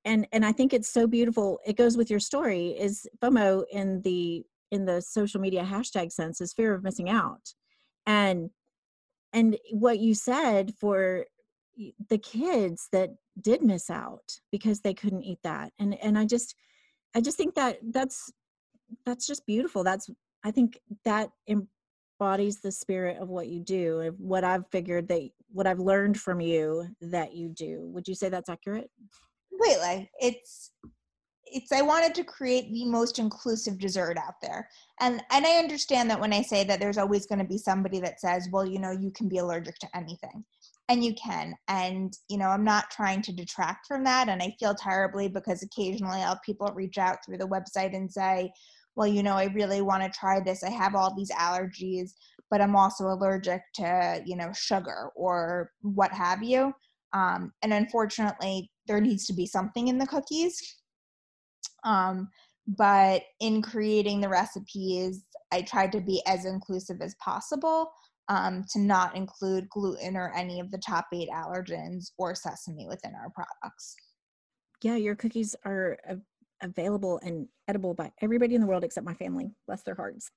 and 0.05 0.27
and 0.31 0.45
i 0.45 0.51
think 0.51 0.73
it's 0.73 0.89
so 0.89 1.07
beautiful 1.07 1.59
it 1.65 1.77
goes 1.77 1.97
with 1.97 2.09
your 2.09 2.19
story 2.19 2.69
is 2.69 3.07
fomo 3.21 3.63
in 3.71 4.01
the 4.01 4.43
in 4.71 4.85
the 4.85 5.01
social 5.01 5.39
media 5.39 5.63
hashtag 5.63 6.11
sense 6.11 6.41
is 6.41 6.53
fear 6.53 6.73
of 6.73 6.83
missing 6.83 7.09
out. 7.09 7.53
And 8.07 8.49
and 9.33 9.57
what 9.71 9.99
you 9.99 10.15
said 10.15 10.73
for 10.79 11.25
the 12.09 12.17
kids 12.17 12.87
that 12.91 13.11
did 13.39 13.61
miss 13.61 13.89
out 13.89 14.39
because 14.51 14.81
they 14.81 14.93
couldn't 14.93 15.23
eat 15.23 15.39
that 15.41 15.71
and 15.79 15.95
and 16.03 16.17
i 16.17 16.25
just 16.25 16.53
i 17.15 17.21
just 17.21 17.37
think 17.37 17.55
that 17.55 17.79
that's 17.91 18.29
that's 19.05 19.27
just 19.27 19.45
beautiful 19.45 19.83
that's 19.83 20.09
i 20.43 20.51
think 20.51 20.79
that 21.05 21.29
embodies 21.47 22.59
the 22.61 22.71
spirit 22.71 23.17
of 23.17 23.29
what 23.29 23.47
you 23.47 23.59
do 23.59 24.13
what 24.17 24.43
i've 24.43 24.67
figured 24.71 25.07
that 25.07 25.29
what 25.51 25.67
i've 25.67 25.79
learned 25.79 26.19
from 26.19 26.39
you 26.39 26.87
that 27.01 27.33
you 27.33 27.49
do 27.49 27.89
would 27.93 28.07
you 28.07 28.15
say 28.15 28.29
that's 28.29 28.49
accurate? 28.49 28.89
Completely 29.49 30.09
it's 30.19 30.71
it's 31.45 31.71
i 31.71 31.81
wanted 31.81 32.15
to 32.15 32.23
create 32.23 32.71
the 32.71 32.85
most 32.85 33.19
inclusive 33.19 33.77
dessert 33.77 34.17
out 34.17 34.35
there 34.41 34.67
and 34.99 35.21
and 35.31 35.45
i 35.45 35.57
understand 35.57 36.09
that 36.09 36.19
when 36.19 36.33
i 36.33 36.41
say 36.41 36.63
that 36.63 36.79
there's 36.79 36.97
always 36.97 37.25
going 37.25 37.39
to 37.39 37.45
be 37.45 37.57
somebody 37.57 37.99
that 37.99 38.19
says 38.19 38.47
well 38.51 38.65
you 38.65 38.79
know 38.79 38.91
you 38.91 39.11
can 39.11 39.27
be 39.27 39.37
allergic 39.37 39.77
to 39.79 39.87
anything 39.95 40.43
and 40.89 41.03
you 41.03 41.13
can 41.13 41.53
and 41.67 42.17
you 42.29 42.37
know 42.37 42.47
i'm 42.47 42.63
not 42.63 42.89
trying 42.89 43.21
to 43.21 43.33
detract 43.33 43.85
from 43.87 44.03
that 44.03 44.29
and 44.29 44.41
i 44.41 44.55
feel 44.59 44.73
terribly 44.73 45.27
because 45.27 45.61
occasionally 45.63 46.21
i'll 46.21 46.39
people 46.45 46.71
reach 46.73 46.97
out 46.97 47.17
through 47.25 47.37
the 47.37 47.47
website 47.47 47.95
and 47.95 48.11
say 48.11 48.51
well, 48.95 49.07
you 49.07 49.23
know, 49.23 49.35
I 49.35 49.45
really 49.45 49.81
want 49.81 50.03
to 50.03 50.19
try 50.19 50.39
this. 50.39 50.63
I 50.63 50.69
have 50.69 50.95
all 50.95 51.15
these 51.15 51.31
allergies, 51.31 52.11
but 52.49 52.61
I'm 52.61 52.75
also 52.75 53.05
allergic 53.05 53.61
to, 53.75 54.21
you 54.25 54.35
know, 54.35 54.51
sugar 54.53 55.09
or 55.15 55.71
what 55.81 56.11
have 56.11 56.43
you. 56.43 56.73
Um, 57.13 57.53
and 57.61 57.73
unfortunately, 57.73 58.71
there 58.87 59.01
needs 59.01 59.25
to 59.27 59.33
be 59.33 59.45
something 59.45 59.87
in 59.87 59.97
the 59.97 60.07
cookies. 60.07 60.77
Um, 61.83 62.29
but 62.67 63.23
in 63.39 63.61
creating 63.61 64.21
the 64.21 64.29
recipes, 64.29 65.25
I 65.51 65.61
tried 65.61 65.91
to 65.93 66.01
be 66.01 66.21
as 66.27 66.45
inclusive 66.45 67.01
as 67.01 67.15
possible 67.15 67.91
um, 68.29 68.63
to 68.71 68.79
not 68.79 69.15
include 69.15 69.69
gluten 69.69 70.15
or 70.15 70.33
any 70.33 70.59
of 70.59 70.71
the 70.71 70.77
top 70.77 71.07
eight 71.13 71.29
allergens 71.29 72.11
or 72.17 72.35
sesame 72.35 72.87
within 72.87 73.13
our 73.15 73.29
products. 73.31 73.95
Yeah, 74.83 74.95
your 74.95 75.15
cookies 75.15 75.55
are 75.65 75.97
available 76.61 77.19
and 77.23 77.47
edible 77.67 77.93
by 77.93 78.11
everybody 78.21 78.55
in 78.55 78.61
the 78.61 78.67
world 78.67 78.83
except 78.83 79.05
my 79.05 79.13
family 79.13 79.51
bless 79.67 79.83
their 79.83 79.95
hearts. 79.95 80.29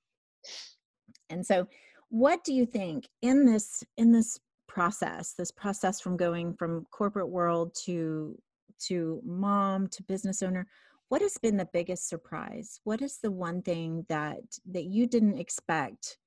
And 1.29 1.45
so 1.45 1.67
what 2.09 2.43
do 2.43 2.53
you 2.53 2.65
think 2.65 3.07
in 3.21 3.45
this 3.45 3.83
in 3.97 4.11
this 4.11 4.39
process 4.67 5.33
this 5.37 5.51
process 5.51 6.01
from 6.01 6.17
going 6.17 6.53
from 6.55 6.85
corporate 6.91 7.29
world 7.29 7.75
to 7.85 8.37
to 8.79 9.21
mom 9.23 9.87
to 9.87 10.03
business 10.03 10.41
owner 10.43 10.67
what 11.09 11.21
has 11.21 11.37
been 11.37 11.57
the 11.57 11.69
biggest 11.71 12.09
surprise? 12.09 12.79
What 12.83 13.01
is 13.01 13.19
the 13.21 13.31
one 13.31 13.61
thing 13.61 14.05
that 14.09 14.39
that 14.71 14.85
you 14.85 15.07
didn't 15.07 15.37
expect 15.37 16.17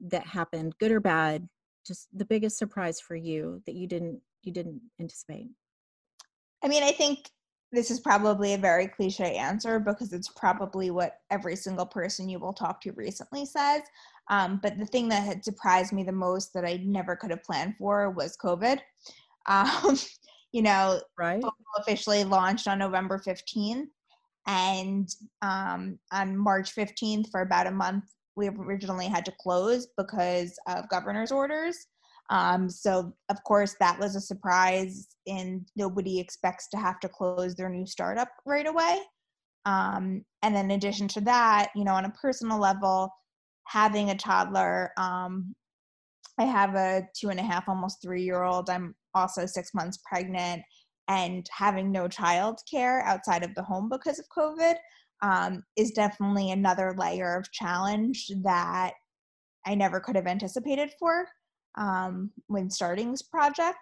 that 0.00 0.26
happened 0.26 0.78
good 0.78 0.92
or 0.92 1.00
bad 1.00 1.48
just 1.86 2.08
the 2.16 2.24
biggest 2.24 2.56
surprise 2.56 3.00
for 3.00 3.16
you 3.16 3.62
that 3.66 3.74
you 3.74 3.86
didn't 3.86 4.20
you 4.42 4.52
didn't 4.52 4.80
anticipate? 5.00 5.48
I 6.62 6.68
mean 6.68 6.82
i 6.82 6.92
think 6.92 7.30
this 7.72 7.90
is 7.90 8.00
probably 8.00 8.54
a 8.54 8.58
very 8.58 8.86
cliche 8.86 9.36
answer 9.36 9.78
because 9.78 10.12
it's 10.12 10.28
probably 10.28 10.90
what 10.90 11.20
every 11.30 11.54
single 11.54 11.86
person 11.86 12.28
you 12.28 12.38
will 12.38 12.52
talk 12.52 12.80
to 12.80 12.92
recently 12.92 13.44
says. 13.44 13.82
Um, 14.30 14.58
but 14.62 14.78
the 14.78 14.86
thing 14.86 15.08
that 15.08 15.24
had 15.24 15.44
surprised 15.44 15.92
me 15.92 16.02
the 16.02 16.12
most 16.12 16.52
that 16.54 16.64
I 16.64 16.80
never 16.84 17.16
could 17.16 17.30
have 17.30 17.42
planned 17.42 17.74
for 17.78 18.10
was 18.10 18.36
COVID. 18.36 18.80
Um, 19.46 19.96
you 20.52 20.60
know, 20.60 21.00
right. 21.18 21.42
officially 21.78 22.22
launched 22.22 22.68
on 22.68 22.78
November 22.78 23.18
15th. 23.18 23.86
And 24.46 25.08
um, 25.40 25.98
on 26.12 26.36
March 26.36 26.74
15th, 26.74 27.30
for 27.30 27.40
about 27.40 27.66
a 27.66 27.70
month, 27.70 28.04
we 28.36 28.48
originally 28.48 29.06
had 29.06 29.24
to 29.24 29.32
close 29.40 29.88
because 29.96 30.58
of 30.66 30.86
governor's 30.90 31.32
orders. 31.32 31.86
Um, 32.30 32.68
so, 32.68 33.14
of 33.30 33.42
course, 33.44 33.74
that 33.80 33.98
was 33.98 34.14
a 34.14 34.20
surprise, 34.20 35.08
and 35.26 35.66
nobody 35.76 36.20
expects 36.20 36.68
to 36.68 36.76
have 36.76 37.00
to 37.00 37.08
close 37.08 37.54
their 37.54 37.70
new 37.70 37.86
startup 37.86 38.28
right 38.44 38.66
away. 38.66 38.98
Um, 39.64 40.24
and 40.42 40.54
then, 40.54 40.66
in 40.66 40.72
addition 40.72 41.08
to 41.08 41.20
that, 41.22 41.70
you 41.74 41.84
know, 41.84 41.94
on 41.94 42.04
a 42.04 42.10
personal 42.10 42.58
level, 42.58 43.10
having 43.64 44.10
a 44.10 44.14
toddler, 44.14 44.92
um, 44.98 45.54
I 46.38 46.44
have 46.44 46.74
a 46.74 47.08
two 47.18 47.30
and 47.30 47.40
a 47.40 47.42
half, 47.42 47.68
almost 47.68 48.02
three 48.02 48.22
year 48.22 48.42
old. 48.42 48.70
I'm 48.70 48.94
also 49.14 49.46
six 49.46 49.72
months 49.74 49.98
pregnant, 50.08 50.62
and 51.08 51.46
having 51.50 51.90
no 51.90 52.08
child 52.08 52.60
care 52.70 53.02
outside 53.04 53.42
of 53.42 53.54
the 53.54 53.62
home 53.62 53.88
because 53.88 54.18
of 54.18 54.26
COVID 54.36 54.74
um, 55.22 55.62
is 55.76 55.92
definitely 55.92 56.50
another 56.50 56.94
layer 56.98 57.36
of 57.36 57.50
challenge 57.52 58.30
that 58.44 58.92
I 59.66 59.74
never 59.74 59.98
could 60.00 60.16
have 60.16 60.26
anticipated 60.26 60.92
for 60.98 61.26
um, 61.78 62.30
when 62.48 62.68
starting 62.68 63.10
this 63.10 63.22
project. 63.22 63.78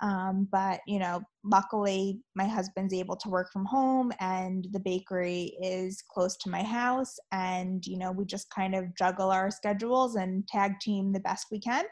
Um, 0.00 0.46
but 0.52 0.80
you 0.86 1.00
know, 1.00 1.22
luckily 1.42 2.20
my 2.36 2.46
husband's 2.46 2.94
able 2.94 3.16
to 3.16 3.28
work 3.28 3.50
from 3.52 3.64
home 3.64 4.12
and 4.20 4.68
the 4.70 4.78
bakery 4.78 5.56
is 5.60 6.04
close 6.12 6.36
to 6.38 6.50
my 6.50 6.62
house 6.62 7.16
and 7.32 7.84
you 7.84 7.98
know, 7.98 8.12
we 8.12 8.24
just 8.24 8.48
kind 8.50 8.76
of 8.76 8.96
juggle 8.96 9.32
our 9.32 9.50
schedules 9.50 10.14
and 10.14 10.46
tag 10.46 10.78
team 10.80 11.12
the 11.12 11.20
best 11.20 11.46
we 11.50 11.58
can. 11.58 11.84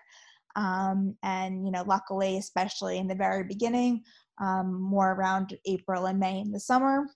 Um, 0.55 1.17
and 1.25 1.65
you 1.65 1.73
know, 1.73 1.83
luckily, 1.87 2.39
especially 2.39 2.99
in 2.99 3.09
the 3.09 3.15
very 3.15 3.43
beginning, 3.43 4.03
um, 4.41 4.81
more 4.81 5.13
around 5.13 5.57
April 5.67 6.07
and 6.07 6.21
May 6.21 6.41
in 6.41 6.53
the 6.53 6.61
summer, 6.61 7.07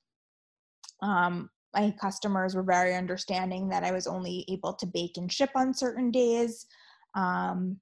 um, 1.02 1.48
my 1.74 1.94
customers 2.00 2.56
were 2.56 2.64
very 2.64 2.94
understanding 2.94 3.68
that 3.68 3.84
I 3.84 3.92
was 3.92 4.06
only 4.06 4.44
able 4.48 4.74
to 4.74 4.86
bake 4.86 5.16
and 5.16 5.32
ship 5.32 5.50
on 5.54 5.72
certain 5.72 6.10
days. 6.10 6.66
Um, 7.14 7.78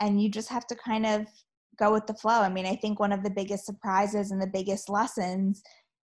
and 0.00 0.22
you 0.22 0.28
just 0.30 0.48
have 0.48 0.66
to 0.68 0.76
kind 0.76 1.06
of 1.06 1.26
go 1.78 1.92
with 1.92 2.06
the 2.06 2.14
flow. 2.14 2.40
I 2.40 2.48
mean, 2.48 2.66
I 2.66 2.76
think 2.76 2.98
one 2.98 3.12
of 3.12 3.22
the 3.22 3.30
biggest 3.30 3.66
surprises 3.66 4.30
and 4.30 4.40
the 4.40 4.50
biggest 4.52 4.88
lessons 4.88 5.62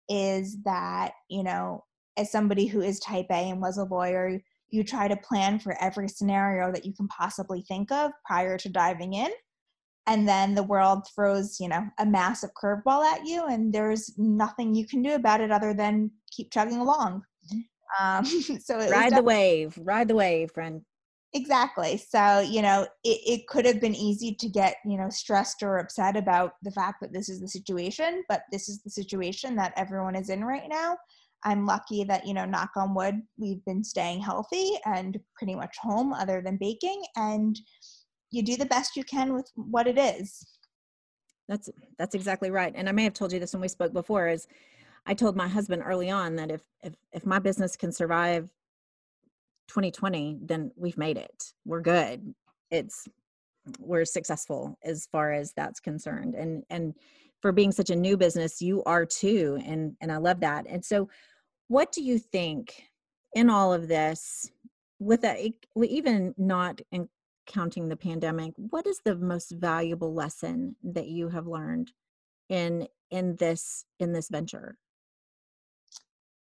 is 0.09 0.57
that, 0.65 1.13
you 1.29 1.43
know, 1.43 1.85
as 2.17 2.33
somebody 2.33 2.67
who 2.67 2.81
is 2.81 2.99
type 3.01 3.27
A 3.31 3.51
and 3.51 3.61
was 3.61 3.79
a 3.79 3.85
lawyer, 3.85 4.41
you 4.71 4.85
try 4.85 5.09
to 5.09 5.17
plan 5.17 5.59
for 5.59 5.81
every 5.81 6.09
scenario 6.09 6.73
that 6.73 6.85
you 6.85 6.93
can 6.93 7.09
possibly 7.09 7.63
think 7.63 7.93
of 7.93 8.11
prior 8.27 8.59
to 8.59 8.69
diving 8.69 9.15
in. 9.15 9.31
And 10.07 10.27
then 10.27 10.55
the 10.55 10.63
world 10.63 11.07
throws, 11.15 11.61
you 11.61 11.69
know, 11.69 11.87
a 11.99 12.07
massive 12.07 12.51
curveball 12.61 13.05
at 13.05 13.27
you, 13.27 13.45
and 13.47 13.73
there's 13.73 14.15
nothing 14.17 14.75
you 14.75 14.87
can 14.87 15.03
do 15.03 15.15
about 15.15 15.43
it 15.43 15.51
other 15.51 15.75
than 15.75 16.11
keep 16.31 16.51
chugging 16.51 16.79
along. 16.79 17.23
Mm-hmm. 17.53 17.61
Um, 18.01 18.25
so 18.61 18.79
ride 18.91 19.15
the 19.15 19.23
wave, 19.23 19.79
ride 19.83 20.09
the 20.09 20.15
wave, 20.15 20.51
friend. 20.53 20.83
Exactly. 21.35 21.99
So, 21.99 22.41
you 22.41 22.63
know, 22.63 22.87
it, 23.05 23.21
it 23.27 23.47
could 23.49 23.67
have 23.67 23.81
been 23.81 23.95
easy 23.95 24.35
to 24.35 24.49
get, 24.49 24.77
you 24.87 24.97
know, 24.97 25.11
stressed 25.11 25.63
or 25.63 25.79
upset 25.79 26.17
about 26.17 26.53
the 26.63 26.71
fact 26.71 27.03
that 27.03 27.13
this 27.13 27.29
is 27.29 27.41
the 27.41 27.49
situation, 27.49 28.23
but 28.29 28.43
this 28.51 28.69
is 28.69 28.83
the 28.83 28.91
situation 28.91 29.55
that 29.57 29.75
everyone 29.77 30.17
is 30.17 30.31
in 30.31 30.43
right 30.43 30.69
now. 30.69 30.97
I'm 31.45 31.67
lucky 31.67 32.03
that, 32.05 32.27
you 32.27 32.33
know, 32.33 32.47
knock 32.47 32.71
on 32.77 32.95
wood, 32.95 33.21
we've 33.37 33.65
been 33.67 33.85
staying 33.85 34.21
healthy 34.21 34.73
and 34.87 35.19
pretty 35.37 35.55
much 35.55 35.77
home 35.81 36.15
other 36.15 36.41
than 36.43 36.57
baking. 36.57 37.03
And 37.17 37.59
you 38.31 38.43
do 38.43 38.57
the 38.57 38.67
best 38.67 38.97
you 38.97 39.05
can 39.05 39.35
with 39.35 39.51
what 39.55 39.87
it 39.87 39.99
is. 39.99 40.45
That's 41.47 41.71
that's 41.99 42.15
exactly 42.15 42.51
right. 42.51 42.73
And 42.75 42.89
I 42.89 42.93
may 42.93 43.05
have 43.05 43.15
told 43.15 43.33
you 43.33 43.41
this 43.41 43.53
when 43.53 43.63
we 43.63 43.69
spoke 43.69 43.93
before 43.93 44.29
is 44.29 44.47
I 45.07 45.15
told 45.15 45.37
my 45.37 45.49
husband 45.49 45.83
early 45.85 46.11
on 46.11 46.37
that 46.37 46.51
if 46.51 46.63
if 46.83 46.95
if 47.13 47.25
my 47.25 47.39
business 47.39 47.77
can 47.77 47.93
survive 47.93 48.51
2020, 49.69 50.39
then 50.43 50.71
we've 50.77 50.99
made 50.99 51.17
it. 51.17 51.53
We're 51.65 51.81
good. 51.81 52.35
It's 52.71 53.07
we're 53.79 54.07
successful 54.07 54.79
as 54.83 55.07
far 55.13 55.33
as 55.33 55.53
that's 55.55 55.81
concerned. 55.81 56.35
And 56.35 56.65
and 56.71 56.95
for 57.41 57.53
being 57.53 57.71
such 57.71 57.91
a 57.91 57.97
new 57.97 58.17
business, 58.17 58.61
you 58.61 58.83
are 58.85 59.05
too. 59.07 59.61
And 59.65 59.97
and 60.01 60.11
I 60.11 60.17
love 60.17 60.41
that. 60.41 60.67
And 60.69 60.85
so 60.85 61.09
what 61.69 61.93
do 61.93 62.03
you 62.03 62.19
think 62.19 62.83
in 63.35 63.51
all 63.51 63.73
of 63.73 63.89
this 63.89 64.51
with 64.99 65.21
that 65.23 65.39
even 65.77 66.35
not 66.37 66.81
in 66.91 67.09
counting 67.47 67.89
the 67.89 67.97
pandemic 67.97 68.53
what 68.57 68.87
is 68.87 69.01
the 69.05 69.17
most 69.17 69.53
valuable 69.53 70.13
lesson 70.13 70.75
that 70.83 71.09
you 71.09 71.29
have 71.29 71.47
learned 71.47 71.93
in 72.49 72.87
in 73.11 73.37
this 73.37 73.85
in 74.01 74.13
this 74.13 74.29
venture 74.29 74.77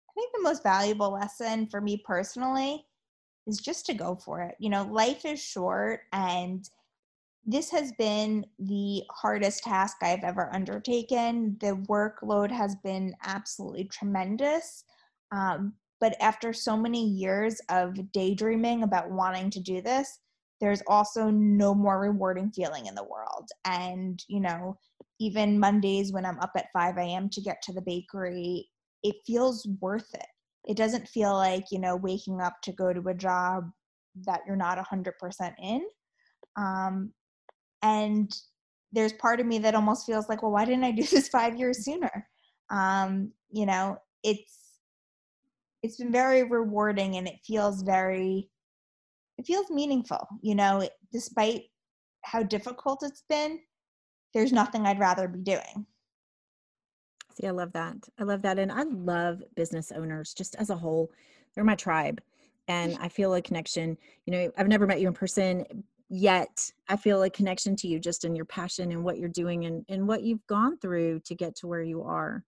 i 0.09 0.13
think 0.15 0.31
the 0.33 0.41
most 0.41 0.63
valuable 0.63 1.11
lesson 1.11 1.67
for 1.67 1.79
me 1.79 2.01
personally 2.05 2.86
is 3.47 3.59
just 3.59 3.85
to 3.87 3.93
go 3.93 4.15
for 4.15 4.41
it. 4.41 4.55
You 4.59 4.69
know, 4.69 4.83
life 4.83 5.25
is 5.25 5.41
short 5.41 6.01
and 6.11 6.69
this 7.45 7.71
has 7.71 7.93
been 7.93 8.45
the 8.59 9.03
hardest 9.09 9.63
task 9.63 9.97
I've 10.01 10.23
ever 10.23 10.53
undertaken. 10.53 11.55
The 11.61 11.77
workload 11.87 12.51
has 12.51 12.75
been 12.83 13.15
absolutely 13.23 13.85
tremendous. 13.85 14.83
Um, 15.31 15.73
but 16.01 16.15
after 16.21 16.51
so 16.51 16.75
many 16.75 17.07
years 17.07 17.59
of 17.69 18.11
daydreaming 18.11 18.83
about 18.83 19.09
wanting 19.09 19.49
to 19.51 19.61
do 19.61 19.81
this, 19.81 20.19
there's 20.59 20.83
also 20.87 21.29
no 21.29 21.73
more 21.73 21.99
rewarding 21.99 22.51
feeling 22.51 22.87
in 22.87 22.95
the 22.95 23.03
world. 23.03 23.47
And, 23.63 24.21
you 24.27 24.41
know, 24.41 24.77
even 25.19 25.59
Mondays 25.59 26.11
when 26.11 26.25
I'm 26.25 26.39
up 26.39 26.51
at 26.57 26.71
5 26.73 26.97
a.m. 26.97 27.29
to 27.29 27.41
get 27.41 27.61
to 27.63 27.73
the 27.73 27.81
bakery, 27.81 28.67
it 29.03 29.15
feels 29.25 29.65
worth 29.79 30.13
it 30.13 30.27
it 30.67 30.75
doesn't 30.77 31.07
feel 31.07 31.33
like 31.33 31.65
you 31.71 31.79
know 31.79 31.95
waking 31.95 32.41
up 32.41 32.61
to 32.63 32.71
go 32.73 32.93
to 32.93 33.09
a 33.09 33.13
job 33.13 33.71
that 34.25 34.41
you're 34.47 34.55
not 34.55 34.79
100% 34.79 35.53
in. 35.61 35.85
Um, 36.55 37.13
and 37.83 38.31
there's 38.91 39.13
part 39.13 39.39
of 39.39 39.45
me 39.45 39.59
that 39.59 39.75
almost 39.75 40.05
feels 40.05 40.27
like 40.27 40.41
well 40.41 40.51
why 40.51 40.65
didn't 40.65 40.83
i 40.83 40.91
do 40.91 41.03
this 41.03 41.27
five 41.39 41.57
years 41.57 41.83
sooner? 41.83 42.27
Um, 42.69 43.31
you 43.49 43.65
know 43.65 43.97
it's 44.23 44.67
it's 45.83 45.97
been 45.97 46.11
very 46.11 46.43
rewarding 46.43 47.15
and 47.15 47.27
it 47.27 47.39
feels 47.45 47.81
very 47.81 48.49
it 49.37 49.45
feels 49.45 49.69
meaningful 49.69 50.27
you 50.41 50.55
know 50.55 50.87
despite 51.13 51.63
how 52.23 52.43
difficult 52.43 53.03
it's 53.03 53.23
been 53.29 53.59
there's 54.33 54.51
nothing 54.51 54.85
i'd 54.85 54.99
rather 54.99 55.27
be 55.27 55.39
doing 55.39 55.85
See, 57.37 57.45
I 57.45 57.51
love 57.51 57.71
that. 57.73 57.97
I 58.17 58.23
love 58.23 58.41
that. 58.41 58.57
And 58.57 58.71
I 58.71 58.83
love 58.83 59.43
business 59.55 59.91
owners 59.91 60.33
just 60.33 60.55
as 60.55 60.71
a 60.71 60.75
whole. 60.75 61.11
They're 61.53 61.63
my 61.63 61.75
tribe. 61.75 62.19
And 62.67 62.97
I 63.01 63.09
feel 63.09 63.35
a 63.35 63.41
connection. 63.41 63.95
You 64.25 64.33
know, 64.33 64.51
I've 64.57 64.67
never 64.67 64.87
met 64.87 64.99
you 64.99 65.07
in 65.07 65.13
person 65.13 65.83
yet. 66.09 66.71
I 66.87 66.95
feel 66.95 67.21
a 67.21 67.29
connection 67.29 67.75
to 67.77 67.87
you 67.87 67.99
just 67.99 68.25
in 68.25 68.35
your 68.35 68.45
passion 68.45 68.91
and 68.91 69.03
what 69.03 69.19
you're 69.19 69.29
doing 69.29 69.65
and, 69.65 69.85
and 69.87 70.07
what 70.07 70.23
you've 70.23 70.45
gone 70.47 70.79
through 70.79 71.19
to 71.25 71.35
get 71.35 71.55
to 71.57 71.67
where 71.67 71.83
you 71.83 72.01
are. 72.01 72.43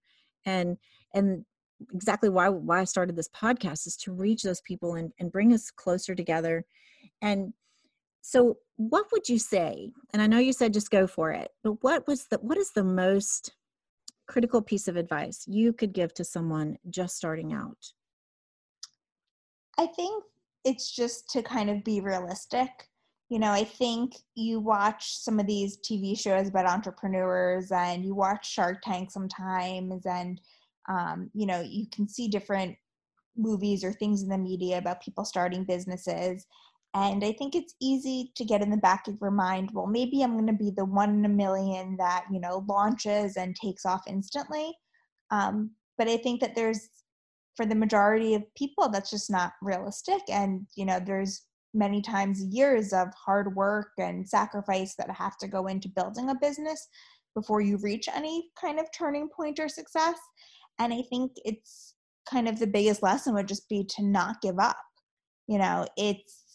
And 0.46 0.78
and 1.14 1.46
exactly 1.94 2.30
why 2.30 2.50
why 2.50 2.80
I 2.80 2.86
started 2.86 3.16
this 3.16 3.30
podcast 3.30 3.86
is 3.86 3.96
to 3.98 4.12
reach 4.12 4.42
those 4.42 4.62
people 4.62 4.96
and, 4.96 5.12
and 5.20 5.32
bring 5.32 5.54
us 5.54 5.70
closer 5.70 6.16
together. 6.16 6.66
And 7.22 7.54
so 8.22 8.58
what 8.78 9.12
would 9.12 9.30
you 9.30 9.38
say? 9.38 9.92
And 10.14 10.22
I 10.22 10.28
know 10.28 10.40
you 10.40 10.54
said 10.54 10.74
just 10.74 10.90
go 10.90 11.06
for 11.06 11.32
it, 11.32 11.52
but 11.64 11.84
what 11.84 12.08
was 12.08 12.26
the 12.26 12.38
what 12.38 12.58
is 12.58 12.72
the 12.72 12.84
most 12.84 13.54
critical 14.30 14.62
piece 14.62 14.88
of 14.88 14.96
advice 14.96 15.44
you 15.48 15.74
could 15.74 15.92
give 15.92 16.14
to 16.14 16.24
someone 16.24 16.78
just 16.90 17.18
starting 17.18 17.52
out? 17.52 17.92
I 19.78 19.88
think 19.88 20.24
it's 20.64 20.96
just 20.96 21.30
to 21.32 21.42
kind 21.42 21.70
of 21.70 21.84
be 21.84 22.00
realistic. 22.00 22.70
You 23.30 23.40
know, 23.40 23.52
I 23.52 23.64
think 23.64 24.14
you 24.36 24.60
watch 24.60 25.18
some 25.18 25.40
of 25.40 25.48
these 25.48 25.78
TV 25.78 26.18
shows 26.18 26.48
about 26.48 26.68
entrepreneurs 26.68 27.72
and 27.72 28.06
you 28.06 28.14
watch 28.16 28.50
Shark 28.52 28.82
Tank 28.84 29.12
sometimes, 29.12 30.06
and, 30.06 30.40
um, 30.88 31.30
you 31.34 31.46
know, 31.46 31.62
you 31.62 31.88
can 31.88 32.08
see 32.08 32.28
different 32.28 32.76
movies 33.36 33.84
or 33.84 33.94
things 33.94 34.22
in 34.22 34.30
the 34.30 34.38
media 34.38 34.78
about 34.78 35.02
people 35.02 35.26
starting 35.26 35.64
businesses. 35.64 36.46
And 36.96 37.24
I 37.24 37.34
think 37.34 37.54
it's 37.54 37.76
easy 37.80 38.32
to 38.36 38.44
get 38.44 38.62
in 38.62 38.72
the 38.72 38.78
back 38.78 39.08
of 39.08 39.20
your 39.22 39.30
mind, 39.30 39.70
well, 39.74 39.86
maybe 39.86 40.24
I'm 40.24 40.34
going 40.34 40.48
to 40.48 40.54
be 40.54 40.72
the 40.72 40.86
one 40.86 41.20
in 41.20 41.26
a 41.26 41.30
million 41.30 41.96
that, 41.98 42.26
you 42.32 42.40
know, 42.40 42.66
launches 42.68 43.38
and 43.38 43.56
takes 43.56 43.86
off 43.86 44.02
instantly. 44.08 44.76
Um, 45.30 45.72
but 46.00 46.08
I 46.08 46.18
think 46.18 46.42
that 46.42 46.56
there's, 46.56 46.90
for 47.56 47.68
the 47.68 47.76
majority 47.76 48.34
of 48.34 48.56
people, 48.56 48.90
that's 48.90 49.12
just 49.12 49.30
not 49.30 49.54
realistic. 49.62 50.22
And, 50.30 50.66
you 50.76 50.86
know, 50.86 51.00
there's 51.00 51.44
many 51.76 52.02
times 52.02 52.42
years 52.44 52.92
of 52.92 53.10
hard 53.14 53.56
work 53.56 53.92
and 54.00 54.28
sacrifice 54.28 54.96
that 54.96 55.12
have 55.12 55.38
to 55.38 55.48
go 55.48 55.68
into 55.68 55.90
building 55.90 56.32
a 56.32 56.36
business 56.36 56.88
before 57.36 57.62
you 57.62 57.78
reach 57.78 58.10
any 58.16 58.50
kind 58.60 58.80
of 58.80 58.88
turning 58.98 59.30
point 59.30 59.60
or 59.60 59.70
success. 59.70 60.18
And 60.80 60.92
I 60.92 61.04
think 61.08 61.34
it's 61.46 61.94
kind 62.28 62.48
of 62.48 62.58
the 62.58 62.66
biggest 62.66 63.04
lesson 63.04 63.36
would 63.36 63.48
just 63.48 63.70
be 63.70 63.84
to 63.98 64.04
not 64.04 64.42
give 64.42 64.58
up. 64.58 64.78
You 65.46 65.60
know, 65.60 65.86
it's, 65.96 66.49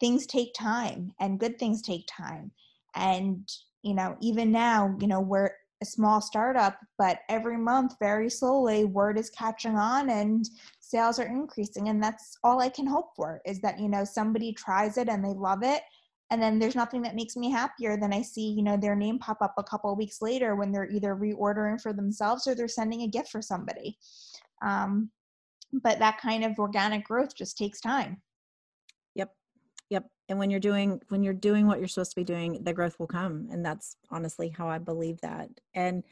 things 0.00 0.26
take 0.26 0.54
time 0.54 1.12
and 1.20 1.40
good 1.40 1.58
things 1.58 1.82
take 1.82 2.08
time. 2.08 2.50
And 2.94 3.48
you 3.84 3.94
know 3.94 4.16
even 4.20 4.50
now 4.50 4.96
you 4.98 5.06
know 5.06 5.20
we're 5.20 5.50
a 5.82 5.84
small 5.84 6.20
startup 6.20 6.78
but 6.98 7.18
every 7.28 7.56
month 7.56 7.94
very 8.00 8.30
slowly 8.30 8.84
word 8.84 9.18
is 9.18 9.30
catching 9.30 9.76
on 9.76 10.10
and 10.10 10.48
sales 10.80 11.18
are 11.18 11.26
increasing 11.26 11.88
and 11.88 12.02
that's 12.02 12.36
all 12.42 12.60
i 12.60 12.68
can 12.68 12.86
hope 12.86 13.10
for 13.14 13.40
is 13.44 13.60
that 13.60 13.78
you 13.78 13.88
know 13.88 14.02
somebody 14.02 14.52
tries 14.52 14.96
it 14.96 15.08
and 15.08 15.24
they 15.24 15.34
love 15.34 15.62
it 15.62 15.82
and 16.30 16.42
then 16.42 16.58
there's 16.58 16.74
nothing 16.74 17.02
that 17.02 17.14
makes 17.14 17.36
me 17.36 17.50
happier 17.50 17.96
than 17.96 18.12
i 18.12 18.22
see 18.22 18.50
you 18.50 18.62
know 18.62 18.76
their 18.76 18.96
name 18.96 19.18
pop 19.18 19.42
up 19.42 19.54
a 19.58 19.62
couple 19.62 19.92
of 19.92 19.98
weeks 19.98 20.22
later 20.22 20.56
when 20.56 20.72
they're 20.72 20.90
either 20.90 21.14
reordering 21.14 21.80
for 21.80 21.92
themselves 21.92 22.46
or 22.46 22.54
they're 22.54 22.66
sending 22.66 23.02
a 23.02 23.08
gift 23.08 23.28
for 23.28 23.42
somebody. 23.42 23.98
Um, 24.62 25.10
but 25.82 25.98
that 25.98 26.20
kind 26.20 26.44
of 26.44 26.58
organic 26.58 27.04
growth 27.04 27.36
just 27.36 27.58
takes 27.58 27.80
time 27.80 28.22
Yep. 29.90 30.06
And 30.28 30.38
when 30.38 30.50
you're 30.50 30.60
doing 30.60 31.00
when 31.08 31.22
you're 31.22 31.34
doing 31.34 31.66
what 31.66 31.78
you're 31.78 31.88
supposed 31.88 32.12
to 32.12 32.20
be 32.20 32.24
doing, 32.24 32.62
the 32.62 32.72
growth 32.72 32.98
will 32.98 33.06
come. 33.06 33.48
And 33.50 33.64
that's 33.64 33.96
honestly 34.10 34.48
how 34.48 34.68
I 34.68 34.78
believe 34.78 35.20
that. 35.20 35.48
And 35.74 36.02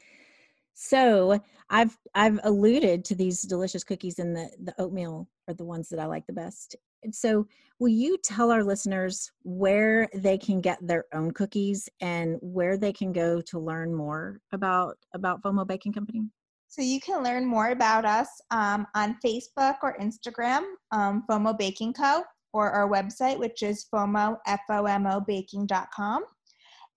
so 0.73 1.39
I've 1.69 1.97
I've 2.15 2.39
alluded 2.43 3.05
to 3.05 3.15
these 3.15 3.41
delicious 3.41 3.83
cookies 3.83 4.19
and 4.19 4.35
the 4.35 4.49
the 4.63 4.73
oatmeal 4.79 5.27
are 5.47 5.53
the 5.53 5.65
ones 5.65 5.89
that 5.89 5.99
I 5.99 6.05
like 6.05 6.25
the 6.27 6.33
best. 6.33 6.75
And 7.03 7.13
so 7.13 7.47
will 7.79 7.89
you 7.89 8.17
tell 8.23 8.51
our 8.51 8.63
listeners 8.63 9.31
where 9.43 10.07
they 10.13 10.37
can 10.37 10.61
get 10.61 10.79
their 10.81 11.05
own 11.13 11.31
cookies 11.31 11.89
and 11.99 12.37
where 12.41 12.77
they 12.77 12.93
can 12.93 13.11
go 13.11 13.41
to 13.41 13.59
learn 13.59 13.93
more 13.93 14.39
about 14.51 14.97
about 15.13 15.41
FOMO 15.41 15.67
Baking 15.67 15.93
Company? 15.93 16.23
So 16.69 16.81
you 16.81 16.99
can 16.99 17.23
learn 17.23 17.45
more 17.45 17.69
about 17.69 18.03
us 18.03 18.29
um, 18.49 18.87
on 18.95 19.15
Facebook 19.23 19.75
or 19.83 19.95
Instagram, 19.99 20.63
um, 20.91 21.23
FOMO 21.29 21.55
Baking 21.55 21.93
Co., 21.93 22.23
or 22.53 22.71
our 22.71 22.89
website, 22.89 23.39
which 23.39 23.63
is 23.63 23.85
FOMO, 23.93 24.37
F-O-M-O 24.45 25.21
baking.com. 25.21 26.23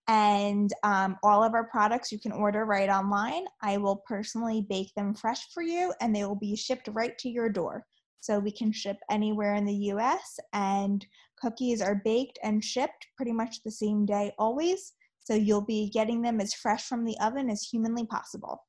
And 0.07 0.71
um, 0.83 1.17
all 1.23 1.43
of 1.43 1.53
our 1.53 1.65
products 1.65 2.11
you 2.11 2.19
can 2.19 2.31
order 2.31 2.65
right 2.65 2.89
online. 2.89 3.45
I 3.61 3.77
will 3.77 4.03
personally 4.07 4.65
bake 4.69 4.93
them 4.95 5.13
fresh 5.13 5.51
for 5.53 5.61
you, 5.61 5.93
and 5.99 6.15
they 6.15 6.23
will 6.23 6.35
be 6.35 6.55
shipped 6.55 6.87
right 6.93 7.17
to 7.17 7.29
your 7.29 7.49
door. 7.49 7.85
So 8.21 8.39
we 8.39 8.51
can 8.51 8.71
ship 8.71 8.97
anywhere 9.11 9.55
in 9.55 9.65
the 9.65 9.91
US, 9.91 10.39
and 10.53 11.05
cookies 11.41 11.81
are 11.81 12.01
baked 12.05 12.39
and 12.43 12.63
shipped 12.63 13.07
pretty 13.15 13.33
much 13.33 13.63
the 13.63 13.71
same 13.71 14.05
day 14.05 14.31
always. 14.39 14.93
So 15.23 15.33
you'll 15.33 15.65
be 15.65 15.89
getting 15.89 16.21
them 16.21 16.39
as 16.39 16.53
fresh 16.53 16.85
from 16.85 17.03
the 17.03 17.17
oven 17.19 17.49
as 17.49 17.63
humanly 17.63 18.05
possible 18.05 18.61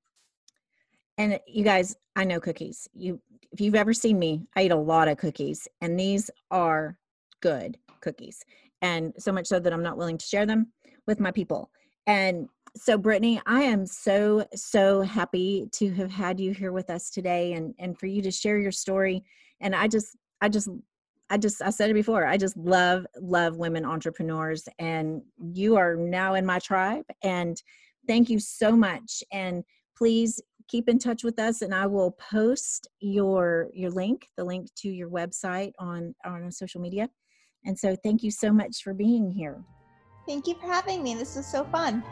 and 1.19 1.35
uh, 1.35 1.39
you 1.47 1.65
guys 1.65 1.95
i 2.17 2.25
know 2.25 2.41
cookies. 2.41 2.89
You 2.95 3.21
if 3.53 3.61
you've 3.61 3.75
ever 3.75 3.93
seen 3.93 4.19
me 4.19 4.43
i 4.57 4.63
eat 4.63 4.73
a 4.73 4.77
lot 4.77 5.09
of 5.09 5.19
cookies 5.19 5.69
and 5.81 5.99
these 5.99 6.31
are 6.51 6.97
good 7.43 7.77
cookies 8.01 8.43
and 8.81 9.13
so 9.19 9.33
much 9.33 9.47
so 9.47 9.61
that 9.61 9.73
i'm 9.73 9.83
not 9.83 9.99
willing 9.99 10.17
to 10.17 10.27
share 10.27 10.47
them 10.47 10.73
with 11.07 11.21
my 11.21 11.31
people. 11.31 11.71
And 12.07 12.49
so 12.77 12.97
brittany 12.97 13.41
i 13.47 13.63
am 13.63 13.85
so 13.87 14.47
so 14.55 15.03
happy 15.03 15.69
to 15.73 15.93
have 15.95 16.11
had 16.11 16.39
you 16.39 16.53
here 16.53 16.73
with 16.73 16.91
us 16.91 17.11
today 17.11 17.55
and 17.55 17.75
and 17.79 17.99
for 17.99 18.07
you 18.07 18.23
to 18.23 18.31
share 18.31 18.59
your 18.59 18.73
story. 18.73 19.25
And 19.61 19.75
i 19.75 19.89
just 19.89 20.17
i 20.41 20.49
just 20.49 20.69
I 21.31 21.37
just 21.37 21.61
I 21.61 21.69
said 21.69 21.91
it 21.91 21.95
before. 21.95 22.27
I 22.27 22.39
just 22.39 22.57
love 22.57 23.07
love 23.21 23.59
women 23.59 23.85
entrepreneurs 23.85 24.67
and 24.79 25.21
you 25.53 25.77
are 25.77 25.95
now 25.95 26.35
in 26.35 26.47
my 26.47 26.59
tribe 26.59 27.05
and 27.23 27.61
thank 28.07 28.31
you 28.31 28.39
so 28.39 28.73
much. 28.73 29.23
And 29.31 29.63
please 29.97 30.41
keep 30.69 30.89
in 30.89 30.99
touch 30.99 31.25
with 31.25 31.39
us 31.39 31.63
and 31.63 31.75
i 31.75 31.87
will 31.87 32.13
post 32.13 32.89
your 33.01 33.69
your 33.73 33.91
link 33.91 34.29
the 34.37 34.45
link 34.45 34.69
to 34.77 34.89
your 34.89 35.09
website 35.09 35.73
on 35.79 36.15
on 36.25 36.51
social 36.53 36.81
media. 36.81 37.09
And 37.65 37.79
so 37.79 37.97
thank 38.03 38.23
you 38.23 38.31
so 38.31 38.53
much 38.53 38.83
for 38.83 38.95
being 38.95 39.31
here. 39.31 39.63
Thank 40.27 40.47
you 40.47 40.55
for 40.55 40.67
having 40.67 41.03
me. 41.03 41.15
This 41.15 41.37
was 41.37 41.47
so 41.47 41.65
fun. 41.65 42.03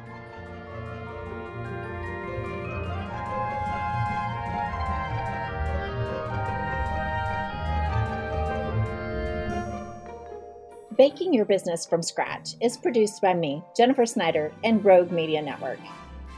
Baking 10.97 11.35
Your 11.35 11.45
Business 11.45 11.85
from 11.85 12.03
Scratch 12.03 12.55
is 12.63 12.79
produced 12.79 13.21
by 13.21 13.35
me, 13.35 13.63
Jennifer 13.77 14.07
Snyder, 14.07 14.51
and 14.65 14.83
Rogue 14.83 15.11
Media 15.11 15.43
Network. 15.43 15.79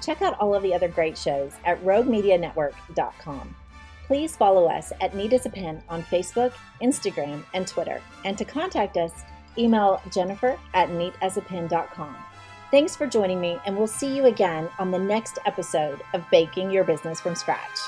Check 0.08 0.22
out 0.22 0.40
all 0.40 0.54
of 0.54 0.62
the 0.62 0.72
other 0.72 0.88
great 0.88 1.18
shows 1.18 1.52
at 1.66 1.84
roguemedianetwork.com. 1.84 3.54
Please 4.06 4.34
follow 4.34 4.64
us 4.64 4.90
at 5.02 5.14
Neat 5.14 5.34
as 5.34 5.44
a 5.44 5.50
Pen 5.50 5.82
on 5.86 6.02
Facebook, 6.02 6.54
Instagram, 6.80 7.44
and 7.52 7.68
Twitter. 7.68 8.00
And 8.24 8.38
to 8.38 8.46
contact 8.46 8.96
us, 8.96 9.12
email 9.58 10.00
jennifer 10.10 10.58
at 10.72 10.88
neatasapen.com. 10.88 12.16
Thanks 12.70 12.96
for 12.96 13.06
joining 13.06 13.38
me, 13.38 13.58
and 13.66 13.76
we'll 13.76 13.86
see 13.86 14.16
you 14.16 14.24
again 14.24 14.70
on 14.78 14.90
the 14.90 14.98
next 14.98 15.40
episode 15.44 16.00
of 16.14 16.24
Baking 16.30 16.70
Your 16.70 16.84
Business 16.84 17.20
from 17.20 17.34
Scratch. 17.34 17.78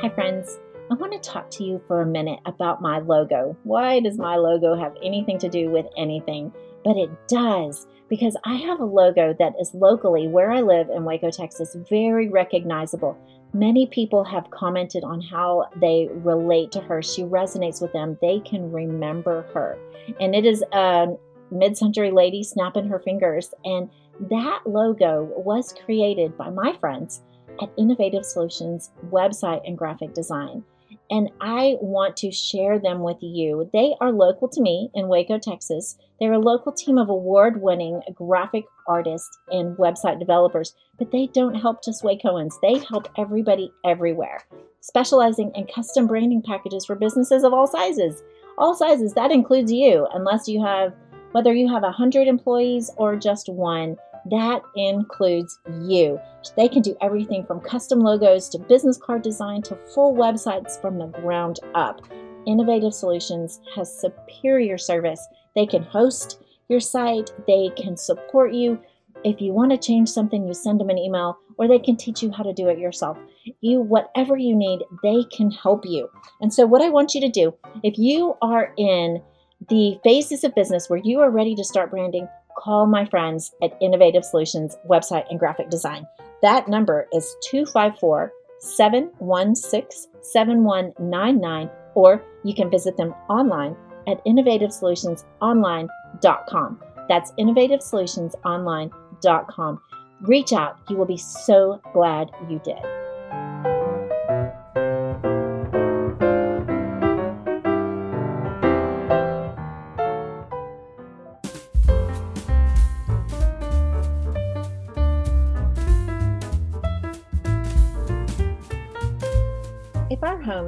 Hi, 0.00 0.08
friends. 0.14 0.58
I 0.90 0.94
want 0.94 1.12
to 1.12 1.20
talk 1.20 1.48
to 1.52 1.64
you 1.64 1.80
for 1.86 2.00
a 2.00 2.06
minute 2.06 2.40
about 2.46 2.82
my 2.82 2.98
logo. 2.98 3.56
Why 3.62 4.00
does 4.00 4.18
my 4.18 4.34
logo 4.34 4.74
have 4.74 4.96
anything 5.04 5.38
to 5.38 5.48
do 5.48 5.70
with 5.70 5.86
anything? 5.96 6.52
But 6.84 6.96
it 6.96 7.10
does 7.28 7.86
because 8.08 8.36
I 8.42 8.54
have 8.54 8.80
a 8.80 8.84
logo 8.84 9.32
that 9.38 9.52
is 9.60 9.72
locally 9.72 10.26
where 10.26 10.50
I 10.50 10.62
live 10.62 10.88
in 10.90 11.04
Waco, 11.04 11.30
Texas, 11.30 11.76
very 11.88 12.28
recognizable. 12.28 13.16
Many 13.52 13.86
people 13.86 14.24
have 14.24 14.50
commented 14.50 15.04
on 15.04 15.20
how 15.20 15.68
they 15.76 16.08
relate 16.10 16.72
to 16.72 16.80
her. 16.80 17.02
She 17.02 17.22
resonates 17.22 17.80
with 17.80 17.92
them. 17.92 18.18
They 18.20 18.40
can 18.40 18.72
remember 18.72 19.42
her. 19.54 19.78
And 20.18 20.34
it 20.34 20.44
is 20.44 20.64
a 20.72 21.06
mid 21.52 21.78
century 21.78 22.10
lady 22.10 22.42
snapping 22.42 22.88
her 22.88 22.98
fingers. 22.98 23.54
And 23.64 23.88
that 24.28 24.62
logo 24.66 25.32
was 25.36 25.72
created 25.84 26.36
by 26.36 26.50
my 26.50 26.76
friends 26.80 27.22
at 27.62 27.70
Innovative 27.78 28.24
Solutions 28.24 28.90
website 29.12 29.60
and 29.64 29.78
graphic 29.78 30.14
design 30.14 30.64
and 31.10 31.28
I 31.40 31.76
want 31.80 32.16
to 32.18 32.30
share 32.30 32.78
them 32.78 33.00
with 33.00 33.18
you. 33.20 33.68
They 33.72 33.94
are 34.00 34.12
local 34.12 34.48
to 34.48 34.60
me 34.60 34.90
in 34.94 35.08
Waco, 35.08 35.38
Texas. 35.38 35.98
They're 36.20 36.32
a 36.32 36.38
local 36.38 36.72
team 36.72 36.98
of 36.98 37.08
award 37.08 37.60
winning 37.60 38.00
graphic 38.14 38.64
artists 38.86 39.36
and 39.50 39.76
website 39.76 40.20
developers, 40.20 40.74
but 40.98 41.10
they 41.10 41.26
don't 41.26 41.54
help 41.54 41.84
just 41.84 42.04
Wacoans, 42.04 42.54
they 42.62 42.78
help 42.78 43.08
everybody 43.18 43.72
everywhere, 43.84 44.44
specializing 44.80 45.50
in 45.54 45.66
custom 45.66 46.06
branding 46.06 46.42
packages 46.42 46.86
for 46.86 46.94
businesses 46.94 47.42
of 47.42 47.52
all 47.52 47.66
sizes. 47.66 48.22
All 48.56 48.74
sizes, 48.74 49.14
that 49.14 49.32
includes 49.32 49.72
you, 49.72 50.06
unless 50.14 50.46
you 50.46 50.62
have, 50.64 50.94
whether 51.32 51.52
you 51.52 51.68
have 51.68 51.82
100 51.82 52.28
employees 52.28 52.90
or 52.96 53.16
just 53.16 53.48
one 53.48 53.96
that 54.30 54.62
includes 54.76 55.58
you. 55.82 56.20
They 56.56 56.68
can 56.68 56.82
do 56.82 56.96
everything 57.00 57.44
from 57.44 57.60
custom 57.60 58.00
logos 58.00 58.48
to 58.50 58.58
business 58.58 58.96
card 58.96 59.22
design 59.22 59.62
to 59.62 59.76
full 59.94 60.14
websites 60.14 60.80
from 60.80 60.98
the 60.98 61.06
ground 61.06 61.60
up. 61.74 62.00
Innovative 62.46 62.94
Solutions 62.94 63.60
has 63.74 64.00
superior 64.00 64.78
service. 64.78 65.26
They 65.54 65.66
can 65.66 65.82
host 65.82 66.42
your 66.68 66.80
site, 66.80 67.32
they 67.46 67.70
can 67.76 67.96
support 67.96 68.54
you. 68.54 68.80
If 69.24 69.40
you 69.40 69.52
want 69.52 69.72
to 69.72 69.78
change 69.78 70.08
something, 70.08 70.46
you 70.46 70.54
send 70.54 70.80
them 70.80 70.88
an 70.88 70.98
email 70.98 71.38
or 71.58 71.68
they 71.68 71.78
can 71.78 71.96
teach 71.96 72.22
you 72.22 72.30
how 72.30 72.42
to 72.42 72.54
do 72.54 72.68
it 72.68 72.78
yourself. 72.78 73.18
You 73.60 73.82
whatever 73.82 74.36
you 74.36 74.56
need, 74.56 74.80
they 75.02 75.24
can 75.24 75.50
help 75.50 75.84
you. 75.84 76.08
And 76.40 76.54
so 76.54 76.66
what 76.66 76.80
I 76.80 76.88
want 76.88 77.14
you 77.14 77.20
to 77.20 77.28
do, 77.28 77.54
if 77.82 77.98
you 77.98 78.34
are 78.40 78.72
in 78.78 79.20
the 79.68 79.98
phases 80.02 80.42
of 80.42 80.54
business 80.54 80.88
where 80.88 81.00
you 81.04 81.20
are 81.20 81.30
ready 81.30 81.54
to 81.54 81.64
start 81.64 81.90
branding, 81.90 82.26
call 82.56 82.86
my 82.86 83.04
friends 83.04 83.52
at 83.62 83.76
Innovative 83.80 84.24
Solutions 84.24 84.76
Website 84.88 85.24
and 85.30 85.38
Graphic 85.38 85.70
Design. 85.70 86.08
That 86.42 86.66
number 86.68 87.06
is 87.12 87.36
254 87.44 88.32
716 88.60 90.10
7199, 90.22 91.70
or 91.94 92.22
you 92.44 92.54
can 92.54 92.70
visit 92.70 92.96
them 92.96 93.14
online 93.28 93.76
at 94.06 94.24
innovativesolutionsonline.com. 94.24 96.80
That's 97.08 97.32
innovativesolutionsonline.com. 97.32 99.80
Reach 100.22 100.52
out, 100.52 100.78
you 100.88 100.96
will 100.96 101.06
be 101.06 101.16
so 101.16 101.80
glad 101.92 102.30
you 102.48 102.60
did. 102.62 102.99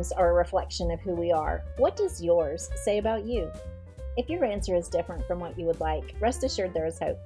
Homes 0.03 0.11
are 0.11 0.31
a 0.31 0.35
reflection 0.35 0.91
of 0.91 1.01
who 1.01 1.15
we 1.15 1.31
are, 1.31 1.63
what 1.77 1.95
does 1.95 2.21
yours 2.21 2.71
say 2.75 2.99
about 2.99 3.25
you? 3.25 3.49
If 4.17 4.29
your 4.29 4.45
answer 4.45 4.75
is 4.75 4.89
different 4.89 5.25
from 5.29 5.39
what 5.39 5.57
you 5.57 5.65
would 5.67 5.79
like, 5.79 6.17
rest 6.19 6.43
assured 6.43 6.75
there 6.75 6.87
is 6.87 6.99
hope. 6.99 7.21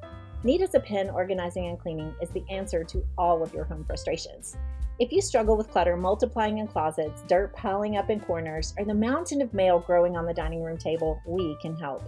Neat 0.45 0.61
as 0.61 0.75
a 0.75 0.81
Pen 0.81 1.09
Organizing 1.09 1.69
and 1.69 1.81
Cleaning 1.81 2.15
is 2.21 2.29
the 2.29 2.45
answer 2.51 2.85
to 2.85 3.03
all 3.17 3.43
of 3.43 3.55
your 3.55 3.65
home 3.65 3.83
frustrations. 3.83 4.59
If 4.99 5.11
you 5.11 5.23
struggle 5.23 5.57
with 5.57 5.71
clutter 5.71 5.97
multiplying 5.97 6.59
in 6.59 6.69
closets, 6.69 7.23
dirt 7.27 7.57
piling 7.57 7.97
up 7.97 8.11
in 8.11 8.21
corners, 8.21 8.75
or 8.77 8.85
the 8.85 8.93
mountain 8.93 9.41
of 9.41 9.55
mail 9.55 9.79
growing 9.79 10.15
on 10.15 10.27
the 10.27 10.35
dining 10.35 10.63
room 10.63 10.77
table, 10.77 11.19
we 11.27 11.57
can 11.63 11.79
help. 11.79 12.03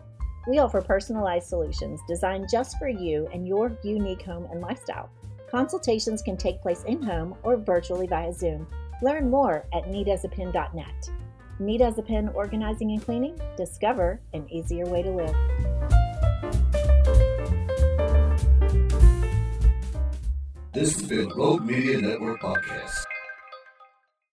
We 0.46 0.58
offer 0.58 0.82
personalized 0.82 1.48
solutions 1.48 1.98
designed 2.06 2.50
just 2.52 2.78
for 2.78 2.88
you 2.88 3.26
and 3.32 3.48
your 3.48 3.72
unique 3.82 4.20
home 4.20 4.46
and 4.52 4.60
lifestyle. 4.60 5.08
Consultations 5.50 6.20
can 6.20 6.36
take 6.36 6.60
place 6.60 6.84
in 6.84 7.00
home 7.00 7.34
or 7.42 7.56
virtually 7.56 8.06
via 8.06 8.34
Zoom. 8.34 8.66
Learn 9.00 9.30
more 9.30 9.64
at 9.72 9.84
neatasapen.net. 9.84 11.10
Neat 11.60 11.80
as 11.80 11.98
a 11.98 12.02
Pen 12.02 12.28
Organizing 12.34 12.92
and 12.92 13.04
Cleaning? 13.04 13.38
Discover 13.56 14.20
an 14.32 14.48
easier 14.50 14.86
way 14.86 15.02
to 15.02 15.10
live. 15.10 15.36
This 20.72 20.94
has 20.94 21.08
been 21.08 21.28
Rogue 21.30 21.64
Media 21.64 22.00
Network 22.00 22.40
Podcast. 22.40 23.07